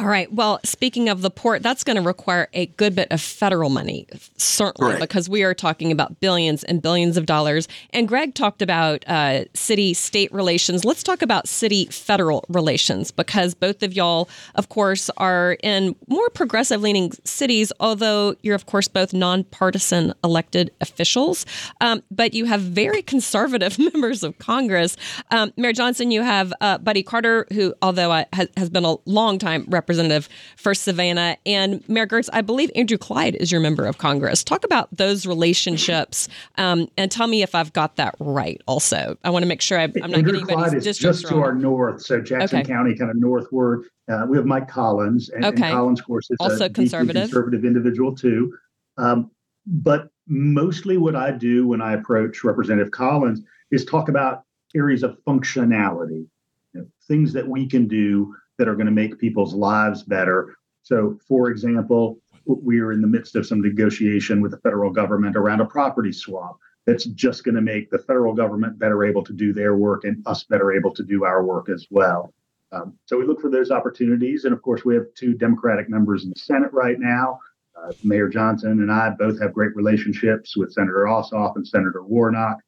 [0.00, 0.32] All right.
[0.32, 4.06] Well, speaking of the port, that's going to require a good bit of federal money,
[4.36, 5.00] certainly, Correct.
[5.00, 7.66] because we are talking about billions and billions of dollars.
[7.90, 10.84] And Greg talked about uh, city state relations.
[10.84, 16.30] Let's talk about city federal relations because both of y'all, of course, are in more
[16.30, 21.44] progressive leaning cities, although you're, of course, both nonpartisan elected officials.
[21.80, 24.96] Um, but you have very conservative members of Congress.
[25.32, 28.94] Um, Mayor Johnson, you have uh, Buddy Carter, who, although uh, has, has been a
[29.04, 31.38] long time representative representative for Savannah.
[31.46, 34.44] And Mayor Gertz, I believe Andrew Clyde is your member of Congress.
[34.44, 38.60] Talk about those relationships um, and tell me if I've got that right.
[38.66, 41.32] Also, I want to make sure I, am not Andrew getting Clyde is just wrong.
[41.32, 42.68] to our north, so Jackson okay.
[42.68, 43.86] County, kind of northward.
[44.10, 45.64] Uh, we have Mike Collins, and, okay.
[45.64, 48.54] and Collins, of course, is also a conservative, conservative individual too.
[48.98, 49.30] Um,
[49.66, 55.18] but mostly, what I do when I approach Representative Collins is talk about areas of
[55.26, 56.26] functionality,
[56.74, 60.54] you know, things that we can do that are going to make people's lives better.
[60.82, 65.36] So, for example, we are in the midst of some negotiation with the federal government
[65.36, 69.32] around a property swap that's just going to make the federal government better able to
[69.32, 72.32] do their work and us better able to do our work as well.
[72.72, 74.44] Um, so we look for those opportunities.
[74.44, 77.38] And of course, we have two Democratic members in the Senate right now.
[77.76, 82.58] Uh, Mayor Johnson and I both have great relationships with Senator Ossoff and Senator Warnock.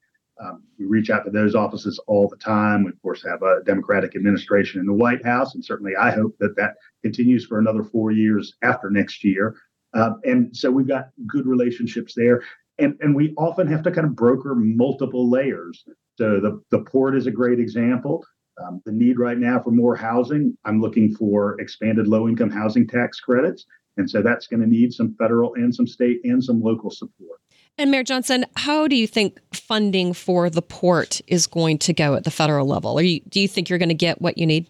[0.42, 2.84] Um, we reach out to those offices all the time.
[2.84, 6.36] We, of course, have a Democratic administration in the White House, and certainly I hope
[6.38, 9.54] that that continues for another four years after next year.
[9.92, 12.42] Uh, and so we've got good relationships there.
[12.78, 15.84] And, and we often have to kind of broker multiple layers.
[16.16, 18.24] So the, the port is a great example.
[18.62, 22.86] Um, the need right now for more housing, I'm looking for expanded low income housing
[22.86, 23.66] tax credits.
[23.96, 27.40] And so that's going to need some federal and some state and some local support.
[27.80, 32.14] And Mayor Johnson, how do you think funding for the port is going to go
[32.14, 33.00] at the federal level?
[33.00, 34.68] You, do you think you're going to get what you need?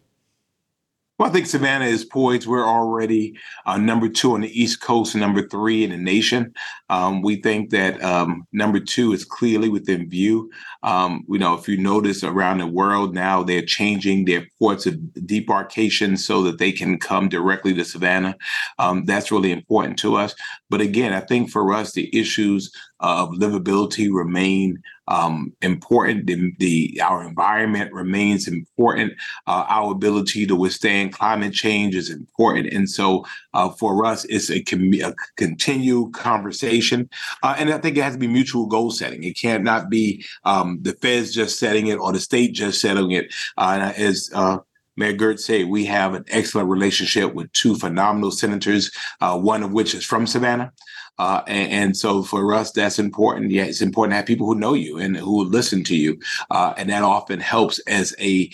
[1.21, 2.47] Well, I think Savannah is poised.
[2.47, 6.55] We're already uh, number two on the East Coast, number three in the nation.
[6.89, 10.51] Um, we think that um, number two is clearly within view.
[10.83, 14.95] Um, you know, if you notice around the world now, they're changing their ports of
[14.95, 18.35] debarkation so that they can come directly to Savannah.
[18.79, 20.35] Um, that's really important to us.
[20.71, 26.27] But again, I think for us, the issues of livability remain um, important.
[26.27, 29.13] The, the, our environment remains important.
[29.47, 34.51] Uh, our ability to withstand climate change is important, and so uh, for us, it's
[34.51, 34.63] a,
[35.05, 37.11] a continued conversation.
[37.43, 39.25] Uh, and I think it has to be mutual goal setting.
[39.25, 43.11] It can't not be um, the feds just setting it or the state just setting
[43.11, 43.35] it.
[43.59, 44.59] Uh, as uh,
[44.97, 49.73] Mayor Girtz said, we have an excellent relationship with two phenomenal senators, uh, one of
[49.73, 50.73] which is from Savannah.
[51.21, 53.51] Uh, and, and, so for us, that's important.
[53.51, 56.19] Yeah, it's important to have people who know you and who will listen to you,
[56.51, 58.51] uh, and that often helps as a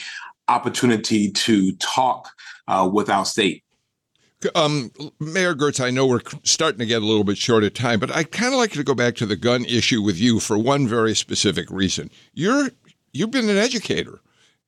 [0.49, 2.29] opportunity to talk
[2.67, 3.63] uh, with our state.
[4.57, 8.01] Um, Mayor Girtz, I know we're starting to get a little bit short of time,
[8.01, 10.59] but I'd kind of like to go back to the gun issue with you for
[10.59, 12.11] one very specific reason.
[12.35, 12.71] You're
[13.13, 14.19] you've been an educator.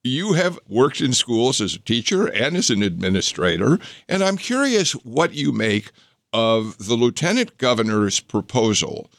[0.04, 4.92] You have worked in schools as a teacher and as an administrator, and I'm curious
[4.92, 5.90] what you make
[6.32, 9.10] of the lieutenant governor's proposal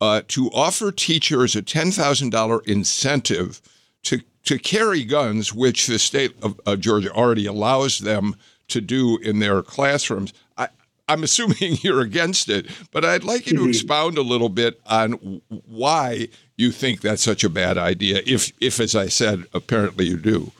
[0.00, 3.60] uh, to offer teachers a $10,000 incentive
[4.02, 8.36] to, to carry guns, which the state of uh, Georgia already allows them
[8.68, 10.32] to do in their classrooms.
[10.58, 10.68] I,
[11.08, 13.70] I'm assuming you're against it, but I'd like you to mm-hmm.
[13.70, 18.80] expound a little bit on why you think that's such a bad idea, if, if
[18.80, 20.52] as I said, apparently you do.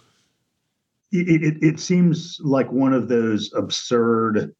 [1.12, 4.54] It, it, it seems like one of those absurd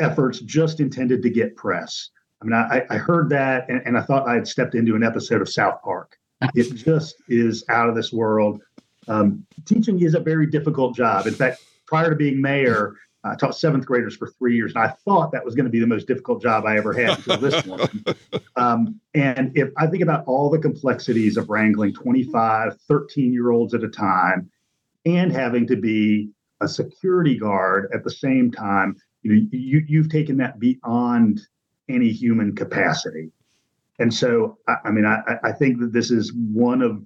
[0.00, 2.10] efforts just intended to get press.
[2.40, 5.04] I mean, I, I heard that and, and I thought I had stepped into an
[5.04, 6.18] episode of South Park.
[6.54, 8.62] It just is out of this world.
[9.08, 11.26] Um, teaching is a very difficult job.
[11.26, 14.94] In fact, prior to being mayor, I taught seventh graders for three years, and I
[15.04, 17.66] thought that was going to be the most difficult job I ever had until this
[17.66, 18.04] one.
[18.56, 23.72] Um, and if I think about all the complexities of wrangling 25, 13 year olds
[23.72, 24.50] at a time
[25.06, 30.08] and having to be a security guard at the same time, you know, you, you've
[30.08, 31.40] taken that beyond
[31.88, 33.30] any human capacity.
[33.98, 37.02] And so, I, I mean, I, I think that this is one of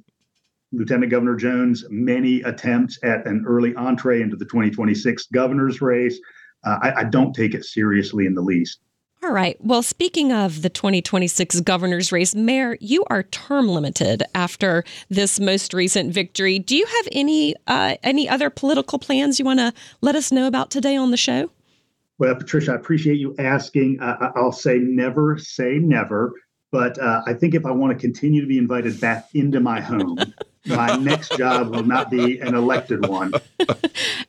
[0.72, 6.18] Lieutenant Governor Jones' many attempts at an early entree into the 2026 governor's race.
[6.64, 8.80] Uh, I, I don't take it seriously in the least.
[9.22, 9.56] All right.
[9.60, 15.72] Well, speaking of the 2026 governor's race, Mayor, you are term limited after this most
[15.72, 16.58] recent victory.
[16.58, 19.72] Do you have any uh, any other political plans you want to
[20.02, 21.50] let us know about today on the show?
[22.18, 24.00] Well, Patricia, I appreciate you asking.
[24.00, 26.32] Uh, I'll say never say never,
[26.70, 29.80] but uh, I think if I want to continue to be invited back into my
[29.80, 30.18] home,
[30.66, 33.32] my next job will not be an elected one.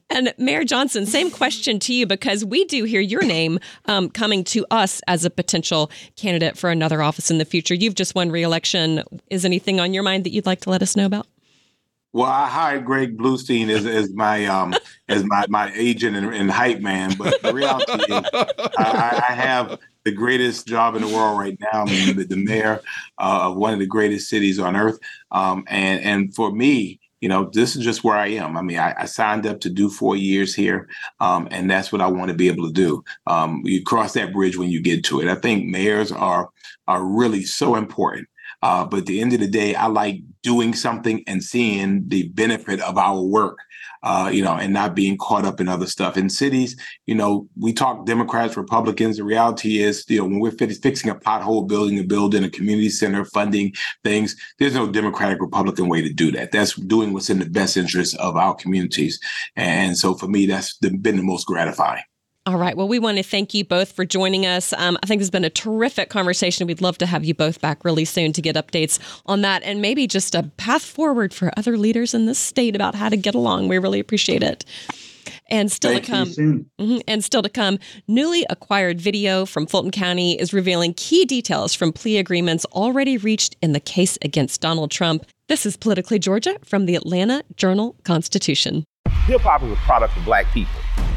[0.09, 4.43] And Mayor Johnson, same question to you because we do hear your name um, coming
[4.45, 7.73] to us as a potential candidate for another office in the future.
[7.73, 9.03] You've just won reelection.
[9.29, 11.27] Is anything on your mind that you'd like to let us know about?
[12.15, 14.73] Well, I hired Greg Bluestein as, as my um,
[15.09, 18.23] as my, my agent and, and hype man, but the reality is,
[18.77, 21.81] I, I, have the greatest job in the world right now.
[21.81, 22.79] I mean, the, the mayor
[23.17, 24.97] uh, of one of the greatest cities on earth,
[25.31, 28.55] um, and and for me, you know, this is just where I am.
[28.55, 30.87] I mean, I, I signed up to do four years here,
[31.19, 33.03] um, and that's what I want to be able to do.
[33.27, 35.27] Um, you cross that bridge when you get to it.
[35.27, 36.49] I think mayors are
[36.87, 38.29] are really so important.
[38.61, 42.29] Uh, but at the end of the day, I like doing something and seeing the
[42.29, 43.57] benefit of our work,
[44.03, 46.17] uh, you know, and not being caught up in other stuff.
[46.17, 46.75] In cities,
[47.05, 49.17] you know, we talk Democrats, Republicans.
[49.17, 52.89] The reality is, you know, when we're fixing a pothole, building a building, a community
[52.89, 56.51] center, funding things, there's no Democratic, Republican way to do that.
[56.51, 59.19] That's doing what's in the best interest of our communities.
[59.55, 62.03] And so for me, that's been the most gratifying.
[62.47, 62.77] All right.
[62.77, 64.71] Well, we want to thank you both for joining us.
[64.73, 66.67] Um, I think it's been a terrific conversation.
[66.67, 69.81] We'd love to have you both back really soon to get updates on that and
[69.81, 73.33] maybe just a path forward for other leaders in the state about how to get
[73.33, 73.67] along.
[73.67, 74.63] We really appreciate it.
[75.49, 79.89] And still Thank to come, mm-hmm, and still to come, newly acquired video from Fulton
[79.89, 84.91] County is revealing key details from plea agreements already reached in the case against Donald
[84.91, 85.25] Trump.
[85.47, 88.83] This is Politically Georgia from the Atlanta Journal Constitution.
[89.25, 90.79] Hip hop is a product of black people.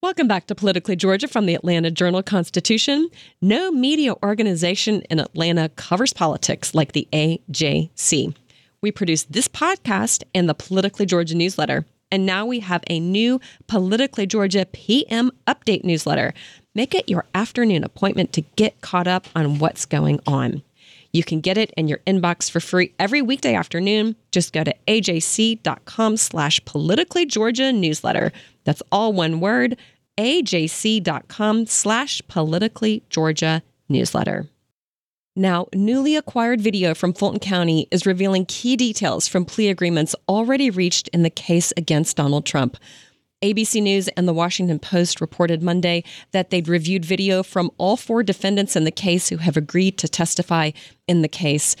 [0.00, 3.08] Welcome back to Politically Georgia from the Atlanta Journal Constitution.
[3.42, 8.32] No media organization in Atlanta covers politics like the AJC.
[8.80, 11.84] We produce this podcast and the Politically Georgia newsletter.
[12.12, 16.32] And now we have a new Politically Georgia PM update newsletter.
[16.76, 20.62] Make it your afternoon appointment to get caught up on what's going on.
[21.12, 24.14] You can get it in your inbox for free every weekday afternoon.
[24.30, 28.30] Just go to ajc.com slash politically Georgia newsletter.
[28.68, 29.78] That's all one word,
[30.18, 34.46] ajc.com slash politically Georgia newsletter.
[35.34, 40.68] Now, newly acquired video from Fulton County is revealing key details from plea agreements already
[40.68, 42.76] reached in the case against Donald Trump.
[43.42, 48.22] ABC News and the Washington Post reported Monday that they'd reviewed video from all four
[48.22, 50.72] defendants in the case who have agreed to testify
[51.06, 51.74] in the case.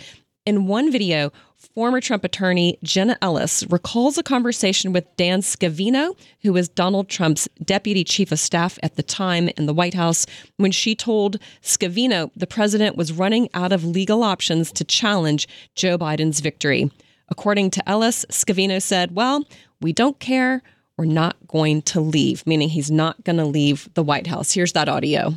[0.48, 1.30] In one video,
[1.74, 7.50] former Trump attorney Jenna Ellis recalls a conversation with Dan Scavino, who was Donald Trump's
[7.62, 10.24] deputy chief of staff at the time in the White House,
[10.56, 15.98] when she told Scavino the president was running out of legal options to challenge Joe
[15.98, 16.90] Biden's victory.
[17.28, 19.44] According to Ellis, Scavino said, Well,
[19.82, 20.62] we don't care.
[20.96, 24.52] We're not going to leave, meaning he's not going to leave the White House.
[24.52, 25.34] Here's that audio.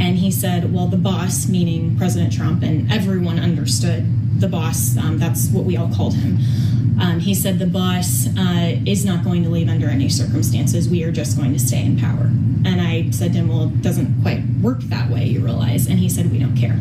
[0.00, 4.04] And he said, well, the boss, meaning President Trump, and everyone understood
[4.40, 6.38] the boss, um, that's what we all called him.
[7.00, 10.88] Um, he said, the boss uh, is not going to leave under any circumstances.
[10.88, 12.30] We are just going to stay in power.
[12.64, 15.86] And I said to him, well, it doesn't quite work that way, you realize.
[15.86, 16.78] And he said, we don't care.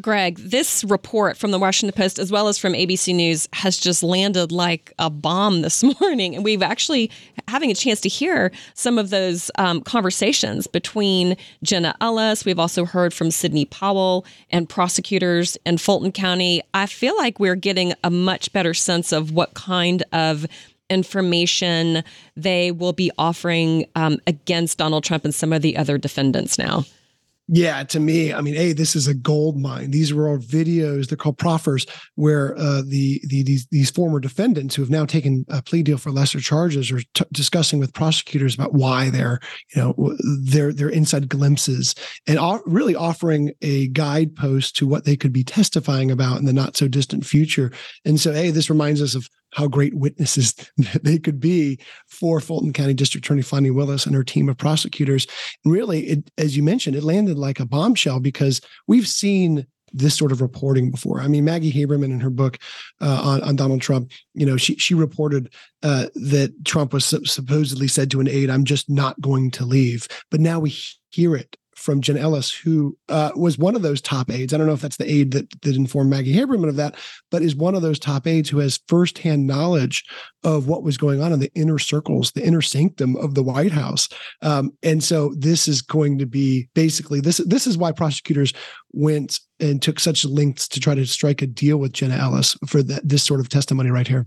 [0.00, 4.02] Greg, this report from the Washington Post as well as from ABC News has just
[4.02, 6.34] landed like a bomb this morning.
[6.34, 7.10] And we've actually
[7.48, 12.44] having a chance to hear some of those um, conversations between Jenna Ellis.
[12.44, 16.62] We've also heard from Sidney Powell and prosecutors in Fulton County.
[16.74, 20.46] I feel like we're getting a much better sense of what kind of
[20.88, 22.02] information
[22.36, 26.84] they will be offering um, against Donald Trump and some of the other defendants now.
[27.52, 29.90] Yeah, to me, I mean, hey, this is a gold mine.
[29.90, 31.08] These were all videos.
[31.08, 31.84] They're called proffers,
[32.14, 35.98] where uh, the the these these former defendants who have now taken a plea deal
[35.98, 39.40] for lesser charges are t- discussing with prosecutors about why they're
[39.74, 41.96] you know their their inside glimpses
[42.28, 46.76] and really offering a guidepost to what they could be testifying about in the not
[46.76, 47.72] so distant future.
[48.04, 50.54] And so, hey, this reminds us of how great witnesses
[51.02, 55.26] they could be for Fulton County District Attorney Fani Willis and her team of prosecutors.
[55.64, 60.16] And really, it, as you mentioned, it landed like a bombshell because we've seen this
[60.16, 61.20] sort of reporting before.
[61.20, 62.58] I mean, Maggie Haberman in her book
[63.00, 67.88] uh, on, on Donald Trump, you know, she she reported uh, that Trump was supposedly
[67.88, 70.76] said to an aide, "I'm just not going to leave," but now we
[71.10, 74.52] hear it from Jen Ellis, who uh, was one of those top aides.
[74.52, 76.96] I don't know if that's the aide that, that informed Maggie Haberman of that,
[77.30, 80.04] but is one of those top aides who has firsthand knowledge
[80.44, 83.72] of what was going on in the inner circles, the inner sanctum of the White
[83.72, 84.08] House.
[84.42, 87.38] Um, and so this is going to be basically this.
[87.38, 88.52] This is why prosecutors
[88.92, 92.82] went and took such lengths to try to strike a deal with Jenna Ellis for
[92.82, 94.26] this sort of testimony right here.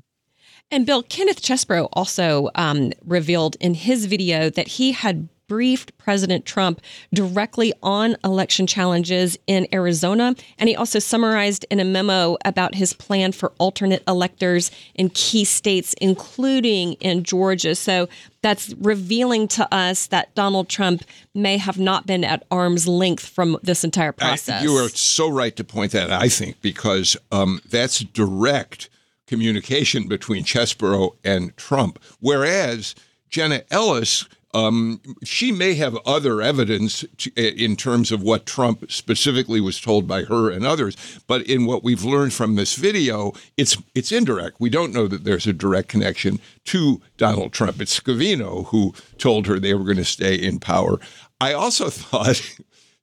[0.71, 6.45] And Bill Kenneth Chesebro also um, revealed in his video that he had briefed President
[6.45, 6.81] Trump
[7.13, 10.35] directly on election challenges in Arizona.
[10.57, 15.45] And he also summarized in a memo about his plan for alternate electors in key
[15.45, 17.75] states, including in Georgia.
[17.75, 18.09] So
[18.41, 23.57] that's revealing to us that Donald Trump may have not been at arm's length from
[23.63, 24.61] this entire process.
[24.61, 28.89] I, you are so right to point that, I think, because um, that's direct
[29.27, 31.99] communication between Chesebro and Trump.
[32.19, 32.95] Whereas
[33.29, 39.59] Jenna Ellis, um, she may have other evidence to, in terms of what Trump specifically
[39.59, 40.95] was told by her and others,
[41.27, 44.57] but in what we've learned from this video, it's it's indirect.
[44.59, 47.81] We don't know that there's a direct connection to Donald Trump.
[47.81, 50.99] It's Scavino who told her they were going to stay in power.
[51.41, 52.41] I also thought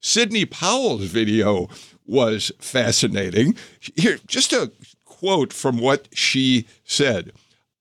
[0.01, 1.69] Sidney Powell's video
[2.07, 3.57] was fascinating.
[3.97, 4.71] Here, just a
[5.05, 7.33] quote from what she said.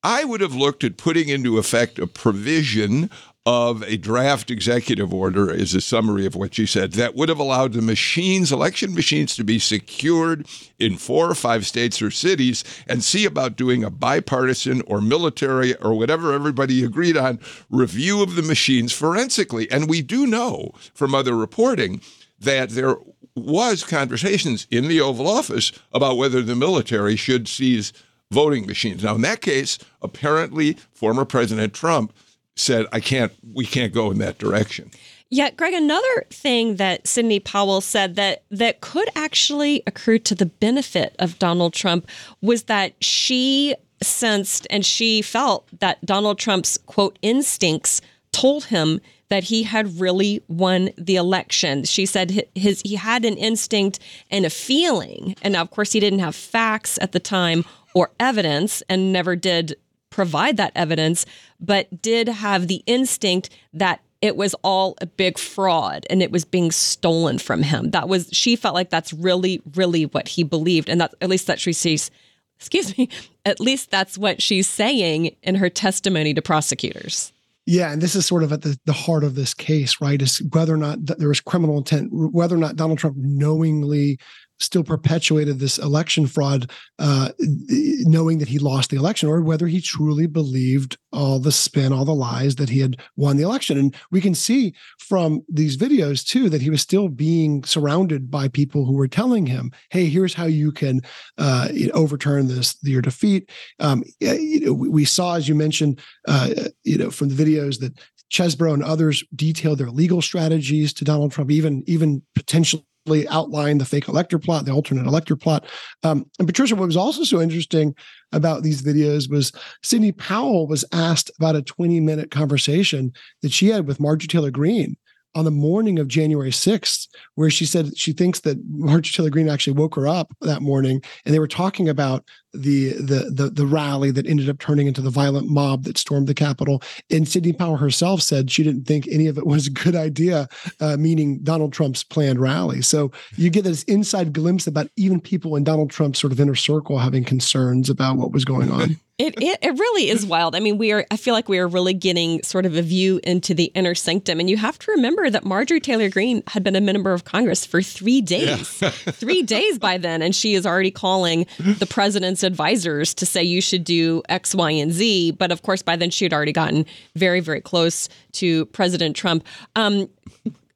[0.03, 3.09] I would have looked at putting into effect a provision
[3.49, 7.39] of a draft executive order, is a summary of what she said, that would have
[7.39, 10.45] allowed the machines, election machines, to be secured
[10.77, 15.75] in four or five states or cities and see about doing a bipartisan or military
[15.77, 17.39] or whatever everybody agreed on
[17.71, 19.69] review of the machines forensically.
[19.71, 22.01] And we do know from other reporting
[22.39, 22.97] that there
[23.35, 27.93] was conversations in the Oval Office about whether the military should seize
[28.29, 29.03] voting machines.
[29.03, 32.13] Now, in that case, apparently former President Trump
[32.59, 34.91] said, I can't, we can't go in that direction.
[35.31, 40.47] Yeah, Greg, another thing that Sidney Powell said that that could actually accrue to the
[40.47, 42.07] benefit of Donald Trump
[42.41, 48.01] was that she sensed and she felt that Donald Trump's quote instincts
[48.31, 51.83] told him that he had really won the election.
[51.83, 53.99] She said his he had an instinct
[54.31, 58.81] and a feeling, and of course he didn't have facts at the time or evidence,
[58.89, 59.75] and never did
[60.09, 61.25] provide that evidence,
[61.59, 66.43] but did have the instinct that it was all a big fraud and it was
[66.43, 67.91] being stolen from him.
[67.91, 71.47] That was she felt like that's really, really what he believed, and that at least
[71.47, 72.11] that she sees.
[72.57, 73.07] Excuse me.
[73.45, 77.31] At least that's what she's saying in her testimony to prosecutors.
[77.65, 80.21] Yeah, and this is sort of at the, the heart of this case, right?
[80.21, 84.19] Is whether or not there was criminal intent, whether or not Donald Trump knowingly
[84.59, 89.81] still perpetuated this election fraud, uh, knowing that he lost the election, or whether he
[89.81, 93.77] truly believed all the spin, all the lies that he had won the election.
[93.77, 98.47] And we can see from these videos too that he was still being surrounded by
[98.47, 101.01] people who were telling him, "Hey, here's how you can
[101.37, 103.49] uh, overturn this your defeat."
[103.79, 106.49] Um, you know, we saw, as you mentioned, uh,
[106.83, 107.97] you know, from the videos that
[108.31, 112.85] Chesebro and others detailed their legal strategies to Donald Trump, even even potentially
[113.27, 115.65] outline the fake elector plot, the alternate elector plot.
[116.03, 117.95] Um, and Patricia, what was also so interesting
[118.31, 119.51] about these videos was
[119.83, 124.51] Sidney Powell was asked about a 20 minute conversation that she had with Marjorie Taylor
[124.51, 124.95] Greene
[125.35, 129.49] on the morning of January 6th, where she said she thinks that Marjorie Taylor Greene
[129.49, 133.65] actually woke her up that morning and they were talking about the the the, the
[133.65, 136.81] rally that ended up turning into the violent mob that stormed the Capitol.
[137.11, 140.47] And Sidney Powell herself said she didn't think any of it was a good idea,
[140.79, 142.81] uh, meaning Donald Trump's planned rally.
[142.81, 146.55] So you get this inside glimpse about even people in Donald Trump's sort of inner
[146.55, 148.99] circle having concerns about what was going on.
[149.19, 150.55] It, it, it really is wild.
[150.55, 151.05] I mean, we are.
[151.11, 154.39] I feel like we are really getting sort of a view into the inner sanctum,
[154.39, 157.65] and you have to remember that Marjorie Taylor Greene had been a member of Congress
[157.65, 158.89] for three days, yeah.
[158.91, 163.59] three days by then, and she is already calling the president's advisors to say you
[163.61, 165.31] should do X, Y, and Z.
[165.31, 169.45] But of course, by then she had already gotten very, very close to President Trump.
[169.75, 170.09] Um,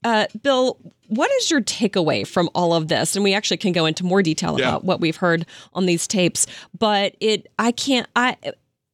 [0.04, 0.78] uh, Bill,
[1.08, 3.16] what is your takeaway from all of this?
[3.16, 4.70] And we actually can go into more detail yeah.
[4.70, 6.48] about what we've heard on these tapes.
[6.78, 8.08] But it, I can't.
[8.16, 8.38] I,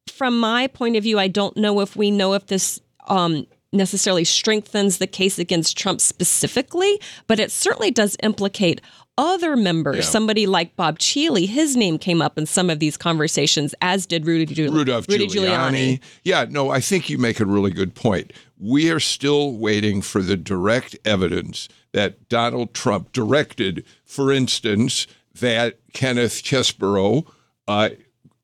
[0.08, 4.24] from my point of view, I don't know if we know if this um, necessarily
[4.24, 8.80] strengthens the case against Trump specifically, but it certainly does implicate
[9.20, 9.96] other members.
[9.96, 10.02] Yeah.
[10.02, 14.26] Somebody like Bob Cheeley, his name came up in some of these conversations, as did
[14.26, 15.70] Rudy, Giul- Rudolph Rudy Giuliani.
[15.98, 16.00] Giuliani.
[16.24, 18.32] Yeah, no, I think you make a really good point.
[18.58, 25.06] We are still waiting for the direct evidence that Donald Trump directed, for instance,
[25.40, 27.26] that Kenneth Chesebro
[27.68, 27.90] uh,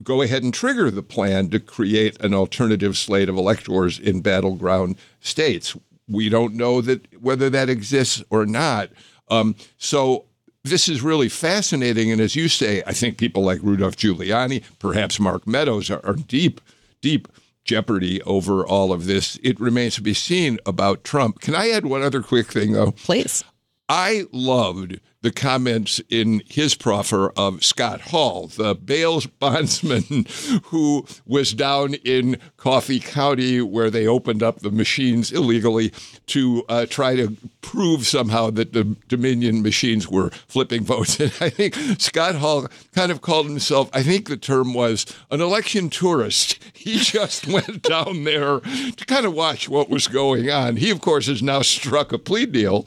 [0.02, 4.96] go ahead and trigger the plan to create an alternative slate of electors in battleground
[5.20, 5.76] states.
[6.08, 8.90] we don't know that whether that exists or not.
[9.28, 10.26] Um, so
[10.66, 12.10] this is really fascinating.
[12.10, 16.14] And as you say, I think people like Rudolph Giuliani, perhaps Mark Meadows, are, are
[16.14, 16.60] deep,
[17.00, 17.28] deep
[17.64, 19.38] jeopardy over all of this.
[19.42, 21.40] It remains to be seen about Trump.
[21.40, 22.92] Can I add one other quick thing, though?
[22.92, 23.44] Please.
[23.88, 30.26] I loved the comments in his proffer of Scott Hall, the bail bondsman
[30.64, 35.92] who was down in Coffee County where they opened up the machines illegally
[36.26, 41.18] to uh, try to prove somehow that the Dominion machines were flipping votes.
[41.26, 45.40] And I think Scott Hall kind of called himself, I think the term was an
[45.40, 46.58] election tourist.
[46.86, 50.76] He just went down there to kind of watch what was going on.
[50.76, 52.86] He, of course, has now struck a plea deal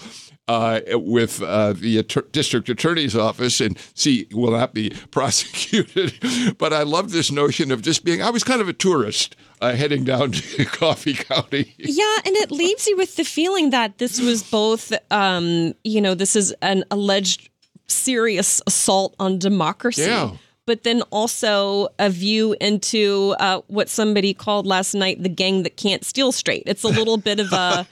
[0.49, 6.13] uh, with uh, the att- district attorney's office and see will not be prosecuted.
[6.57, 8.21] but I love this notion of just being.
[8.21, 11.75] I was kind of a tourist uh, heading down to Coffee County.
[11.77, 16.15] Yeah, and it leaves you with the feeling that this was both, um, you know,
[16.15, 17.49] this is an alleged
[17.87, 20.01] serious assault on democracy.
[20.01, 20.31] Yeah
[20.69, 25.77] but then also a view into uh, what somebody called last night the gang that
[25.77, 26.61] can't steal straight.
[26.67, 27.87] It's a little bit of a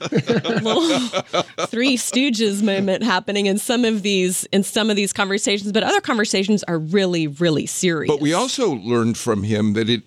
[0.62, 1.00] little
[1.66, 6.00] Three Stooges moment happening in some of these in some of these conversations, but other
[6.00, 8.08] conversations are really really serious.
[8.08, 10.04] But we also learned from him that it,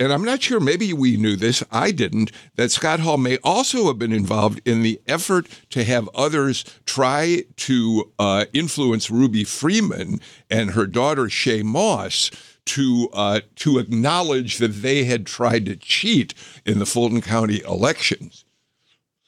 [0.00, 3.86] and I'm not sure, maybe we knew this, I didn't, that Scott Hall may also
[3.86, 10.20] have been involved in the effort to have others try to uh, influence Ruby Freeman
[10.50, 11.62] and her daughter Shaye
[12.00, 12.30] Moss
[12.66, 16.34] to uh, to acknowledge that they had tried to cheat
[16.64, 18.44] in the Fulton County elections.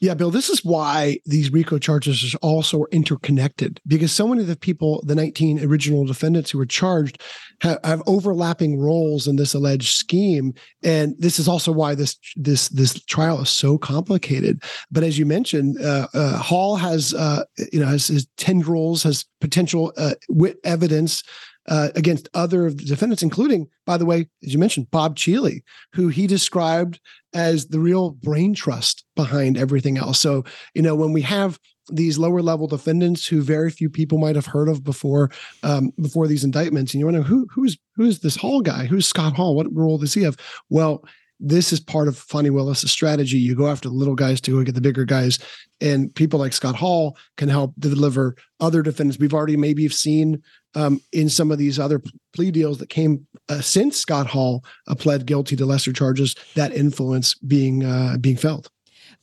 [0.01, 4.49] Yeah, Bill, this is why these RICO charges are also interconnected because so many of
[4.49, 7.23] the people, the 19 original defendants who were charged,
[7.61, 12.69] have, have, overlapping roles in this alleged scheme, and this is also why this this
[12.71, 14.61] this trial is so complicated.
[14.91, 19.25] But as you mentioned, uh, uh, Hall has uh, you know has his tendrils, has
[19.41, 21.23] potential uh, wit evidence
[21.69, 26.27] uh, against other defendants, including, by the way, as you mentioned, Bob Cheeley, who he
[26.27, 27.01] described
[27.35, 30.19] as the real brain trust behind everything else.
[30.19, 30.45] So,
[30.75, 31.59] you know, when we have
[31.89, 35.31] these lower level defendants who very few people might have heard of before
[35.63, 38.87] um, before these indictments, and you wonder who who's who's this Hall guy?
[38.87, 39.55] Who's Scott Hall?
[39.55, 40.37] What role does he have?
[40.69, 41.05] Well,
[41.41, 43.39] this is part of Fani Willis' strategy.
[43.39, 45.39] You go after the little guys to go get the bigger guys,
[45.81, 49.19] and people like Scott Hall can help deliver other defendants.
[49.19, 50.43] We've already maybe seen
[50.75, 52.01] um, in some of these other
[52.35, 56.73] plea deals that came uh, since Scott Hall uh, pled guilty to lesser charges, that
[56.73, 58.71] influence being uh, being felt.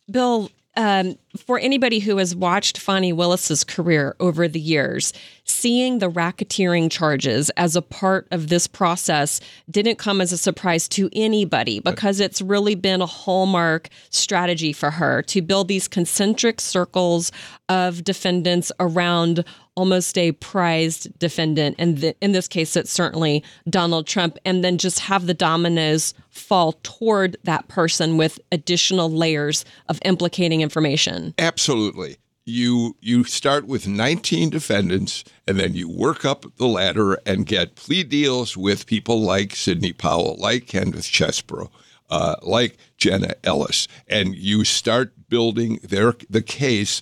[0.09, 6.09] Bill, um, for anybody who has watched Fani Willis's career over the years, seeing the
[6.09, 11.79] racketeering charges as a part of this process didn't come as a surprise to anybody
[11.79, 17.31] because it's really been a hallmark strategy for her to build these concentric circles
[17.67, 19.43] of defendants around
[19.79, 21.77] almost a prized defendant.
[21.79, 24.37] And th- in this case, it's certainly Donald Trump.
[24.43, 30.59] And then just have the dominoes fall toward that person with additional layers of implicating
[30.59, 31.33] information.
[31.39, 32.17] Absolutely.
[32.45, 37.75] You you start with 19 defendants and then you work up the ladder and get
[37.75, 41.69] plea deals with people like Sidney Powell, like Kenneth Chesebro.
[42.09, 47.01] uh, like Jenna Ellis, and you start building their the case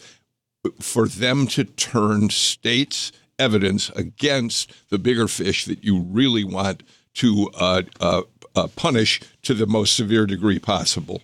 [0.80, 6.84] for them to turn states' evidence against the bigger fish that you really want
[7.16, 8.22] to uh, uh,
[8.56, 11.22] uh, punish to the most severe degree possible.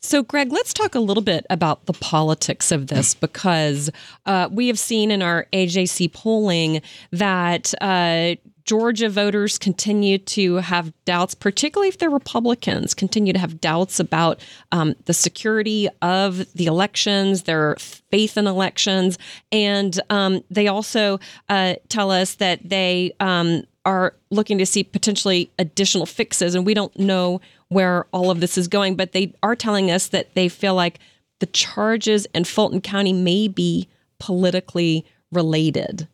[0.00, 3.90] So, Greg, let's talk a little bit about the politics of this because
[4.24, 8.36] uh, we have seen in our AJC polling that uh,
[8.66, 14.40] Georgia voters continue to have doubts, particularly if they're Republicans, continue to have doubts about
[14.72, 19.18] um, the security of the elections, their faith in elections.
[19.52, 25.52] And um, they also uh, tell us that they um, are looking to see potentially
[25.60, 26.56] additional fixes.
[26.56, 30.08] And we don't know where all of this is going, but they are telling us
[30.08, 30.98] that they feel like
[31.38, 33.88] the charges in Fulton County may be
[34.18, 36.08] politically related.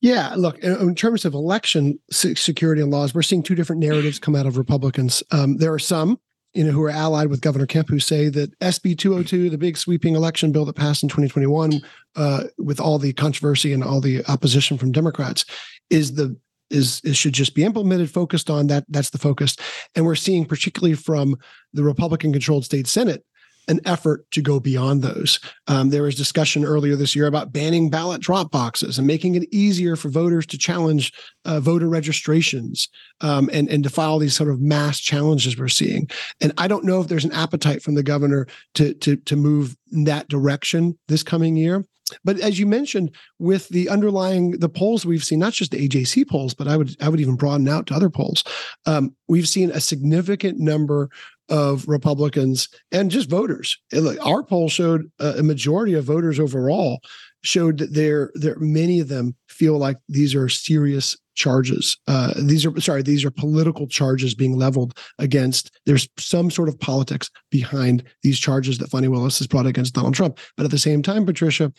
[0.00, 4.34] Yeah, look, in terms of election security and laws, we're seeing two different narratives come
[4.34, 5.22] out of Republicans.
[5.30, 6.18] Um, there are some,
[6.54, 9.76] you know, who are allied with Governor Kemp who say that SB 202, the big
[9.76, 11.82] sweeping election bill that passed in 2021,
[12.16, 15.44] uh, with all the controversy and all the opposition from Democrats,
[15.90, 16.34] is the
[16.70, 18.84] is, is should just be implemented, focused on that.
[18.88, 19.56] That's the focus,
[19.94, 21.36] and we're seeing particularly from
[21.74, 23.24] the Republican-controlled state Senate
[23.70, 25.38] an effort to go beyond those.
[25.68, 29.48] Um, there was discussion earlier this year about banning ballot drop boxes and making it
[29.52, 31.12] easier for voters to challenge
[31.44, 32.88] uh, voter registrations
[33.20, 36.10] um, and, and to file these sort of mass challenges we're seeing.
[36.40, 39.76] And I don't know if there's an appetite from the governor to, to, to move
[39.92, 41.84] in that direction this coming year.
[42.24, 46.28] But as you mentioned, with the underlying the polls we've seen, not just the AJC
[46.28, 48.42] polls, but I would I would even broaden out to other polls.
[48.84, 51.08] Um, we've seen a significant number
[51.50, 53.76] of Republicans and just voters.
[54.22, 57.00] Our poll showed a majority of voters overall
[57.42, 61.96] showed that there there many of them feel like these are serious charges.
[62.06, 65.70] Uh, these are sorry, these are political charges being leveled against.
[65.86, 70.14] There's some sort of politics behind these charges that Fani Willis has brought against Donald
[70.14, 70.38] Trump.
[70.56, 71.72] But at the same time, Patricia,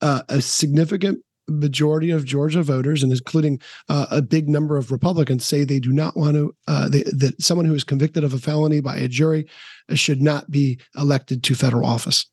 [0.00, 5.44] uh, a significant majority of Georgia voters, and including uh, a big number of Republicans,
[5.44, 8.38] say they do not want to uh, they, that someone who is convicted of a
[8.38, 9.46] felony by a jury
[9.94, 12.29] should not be elected to federal office.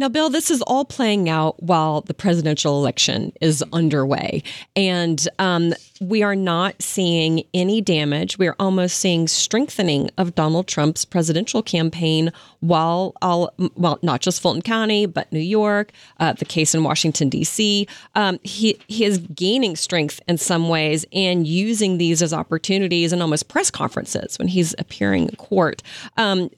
[0.00, 4.42] Now, Bill, this is all playing out while the presidential election is underway.
[4.74, 8.38] And um, we are not seeing any damage.
[8.38, 14.40] We are almost seeing strengthening of Donald Trump's presidential campaign while, all, well, not just
[14.40, 17.86] Fulton County, but New York, uh, the case in Washington, D.C.
[18.14, 23.20] Um, he, he is gaining strength in some ways and using these as opportunities and
[23.20, 25.82] almost press conferences when he's appearing in court.
[26.16, 26.48] Um,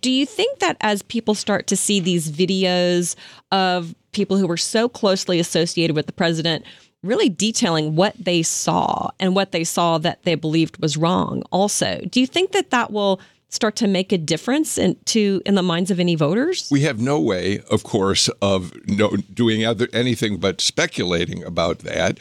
[0.00, 3.16] do you think that as people start to see these videos
[3.52, 6.64] of people who were so closely associated with the president
[7.02, 12.00] really detailing what they saw and what they saw that they believed was wrong also
[12.10, 13.20] do you think that that will
[13.54, 16.68] start to make a difference in, to, in the minds of any voters?
[16.72, 22.18] We have no way, of course, of no, doing other, anything but speculating about that.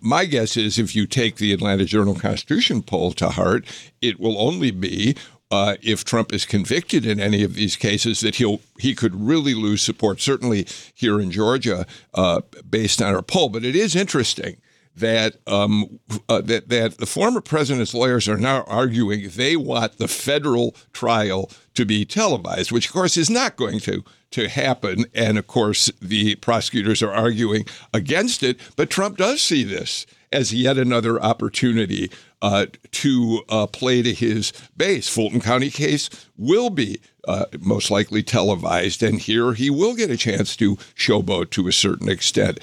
[0.00, 3.66] my guess is if you take the Atlanta Journal Constitution poll to heart,
[4.00, 5.16] it will only be
[5.52, 9.54] uh, if Trump is convicted in any of these cases, that he'll he could really
[9.54, 10.20] lose support.
[10.20, 13.50] Certainly here in Georgia, uh, based on our poll.
[13.50, 14.56] But it is interesting
[14.96, 20.08] that um, uh, that that the former president's lawyers are now arguing they want the
[20.08, 25.04] federal trial to be televised, which of course is not going to to happen.
[25.14, 28.58] And of course, the prosecutors are arguing against it.
[28.76, 32.10] But Trump does see this as yet another opportunity
[32.40, 35.08] uh, to uh, play to his base.
[35.08, 40.16] Fulton County case will be uh, most likely televised, and here he will get a
[40.16, 42.58] chance to showboat to a certain extent.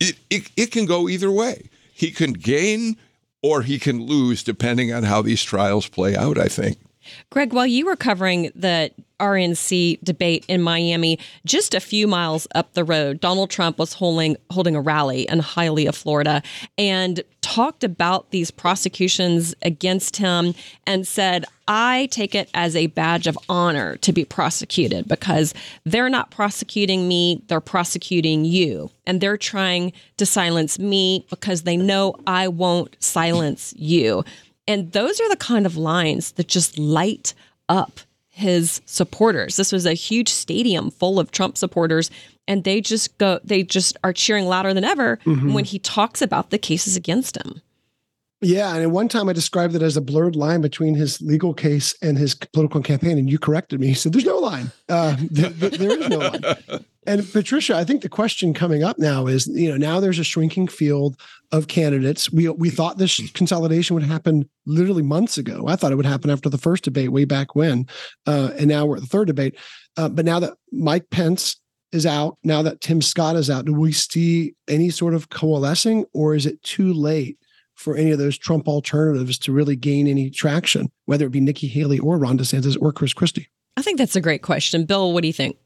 [0.00, 1.70] It, it, it can go either way.
[1.92, 2.96] He can gain
[3.42, 6.78] or he can lose depending on how these trials play out, I think.
[7.30, 8.90] Greg, while you were covering the
[9.20, 14.36] RNC debate in Miami, just a few miles up the road, Donald Trump was holding
[14.50, 16.42] holding a rally in Hialeah, Florida,
[16.76, 20.54] and talked about these prosecutions against him
[20.86, 26.08] and said, I take it as a badge of honor to be prosecuted because they're
[26.08, 28.90] not prosecuting me, they're prosecuting you.
[29.06, 34.24] And they're trying to silence me because they know I won't silence you.
[34.66, 37.34] And those are the kind of lines that just light
[37.68, 39.56] up his supporters.
[39.56, 42.10] This was a huge stadium full of Trump supporters
[42.48, 45.52] and they just go they just are cheering louder than ever mm-hmm.
[45.52, 47.62] when he talks about the cases against him.
[48.44, 51.54] Yeah, and at one time I described it as a blurred line between his legal
[51.54, 53.94] case and his political campaign, and you corrected me.
[53.94, 54.70] So there's no line.
[54.88, 56.84] Uh, th- th- there is no line.
[57.06, 60.24] And Patricia, I think the question coming up now is, you know, now there's a
[60.24, 61.18] shrinking field
[61.52, 62.30] of candidates.
[62.30, 65.66] We we thought this consolidation would happen literally months ago.
[65.66, 67.86] I thought it would happen after the first debate, way back when,
[68.26, 69.56] uh, and now we're at the third debate.
[69.96, 71.60] Uh, but now that Mike Pence
[71.92, 76.04] is out, now that Tim Scott is out, do we see any sort of coalescing,
[76.12, 77.38] or is it too late
[77.74, 81.66] for any of those Trump alternatives to really gain any traction, whether it be Nikki
[81.66, 83.48] Haley or Ron DeSantis or Chris Christie?
[83.76, 85.12] I think that's a great question, Bill.
[85.12, 85.56] What do you think?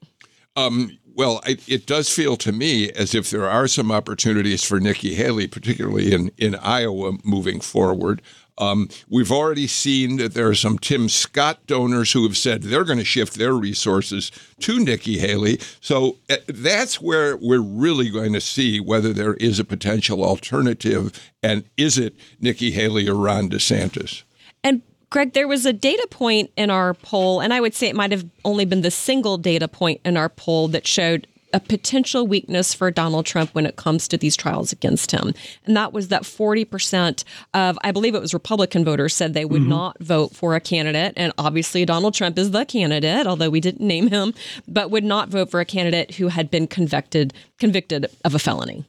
[0.57, 4.81] Um, well, I, it does feel to me as if there are some opportunities for
[4.81, 8.23] Nikki Haley, particularly in, in Iowa, moving forward.
[8.59, 12.85] Um, we've already seen that there are some Tim Scott donors who have said they're
[12.85, 14.31] going to shift their resources
[14.61, 15.61] to Nikki Haley.
[15.81, 21.33] So uh, that's where we're really going to see whether there is a potential alternative,
[21.43, 24.23] and is it Nikki Haley or Ron DeSantis?
[24.65, 27.97] And Greg, there was a data point in our poll, and I would say it
[27.97, 32.27] might have only been the single data point in our poll that showed a potential
[32.27, 35.35] weakness for Donald Trump when it comes to these trials against him.
[35.65, 37.25] And that was that 40%
[37.55, 39.71] of, I believe it was Republican voters, said they would mm-hmm.
[39.71, 41.15] not vote for a candidate.
[41.17, 44.35] And obviously, Donald Trump is the candidate, although we didn't name him,
[44.67, 48.85] but would not vote for a candidate who had been convicted, convicted of a felony.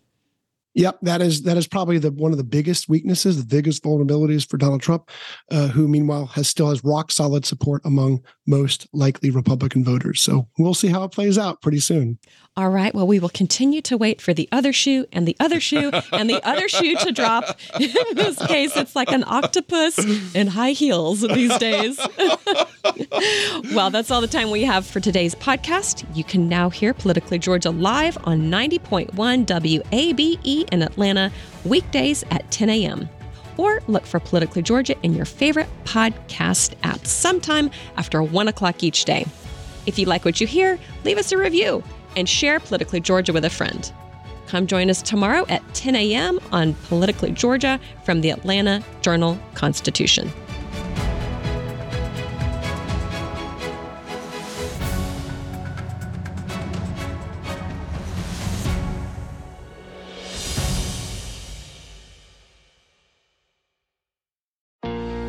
[0.76, 4.48] Yep, that is that is probably the one of the biggest weaknesses, the biggest vulnerabilities
[4.48, 5.10] for Donald Trump,
[5.52, 10.22] uh, who meanwhile has still has rock solid support among most likely Republican voters.
[10.22, 12.20] So we'll see how it plays out pretty soon.
[12.58, 12.94] All right.
[12.94, 16.30] Well, we will continue to wait for the other shoe and the other shoe and
[16.30, 17.58] the other shoe to drop.
[17.80, 19.98] In this case, it's like an octopus
[20.36, 21.98] in high heels these days.
[23.74, 26.04] well, that's all the time we have for today's podcast.
[26.14, 29.12] You can now hear Politically Georgia live on 90.1
[29.46, 31.32] WABE in Atlanta,
[31.64, 33.08] weekdays at 10 a.m.
[33.56, 39.06] Or look for Politically Georgia in your favorite podcast app sometime after 1 o'clock each
[39.06, 39.26] day.
[39.86, 41.84] If you like what you hear, leave us a review
[42.20, 43.92] and share Politically Georgia with a friend.
[44.48, 46.40] Come join us tomorrow at 10 a.m.
[46.52, 50.30] on Politically Georgia from the Atlanta Journal Constitution.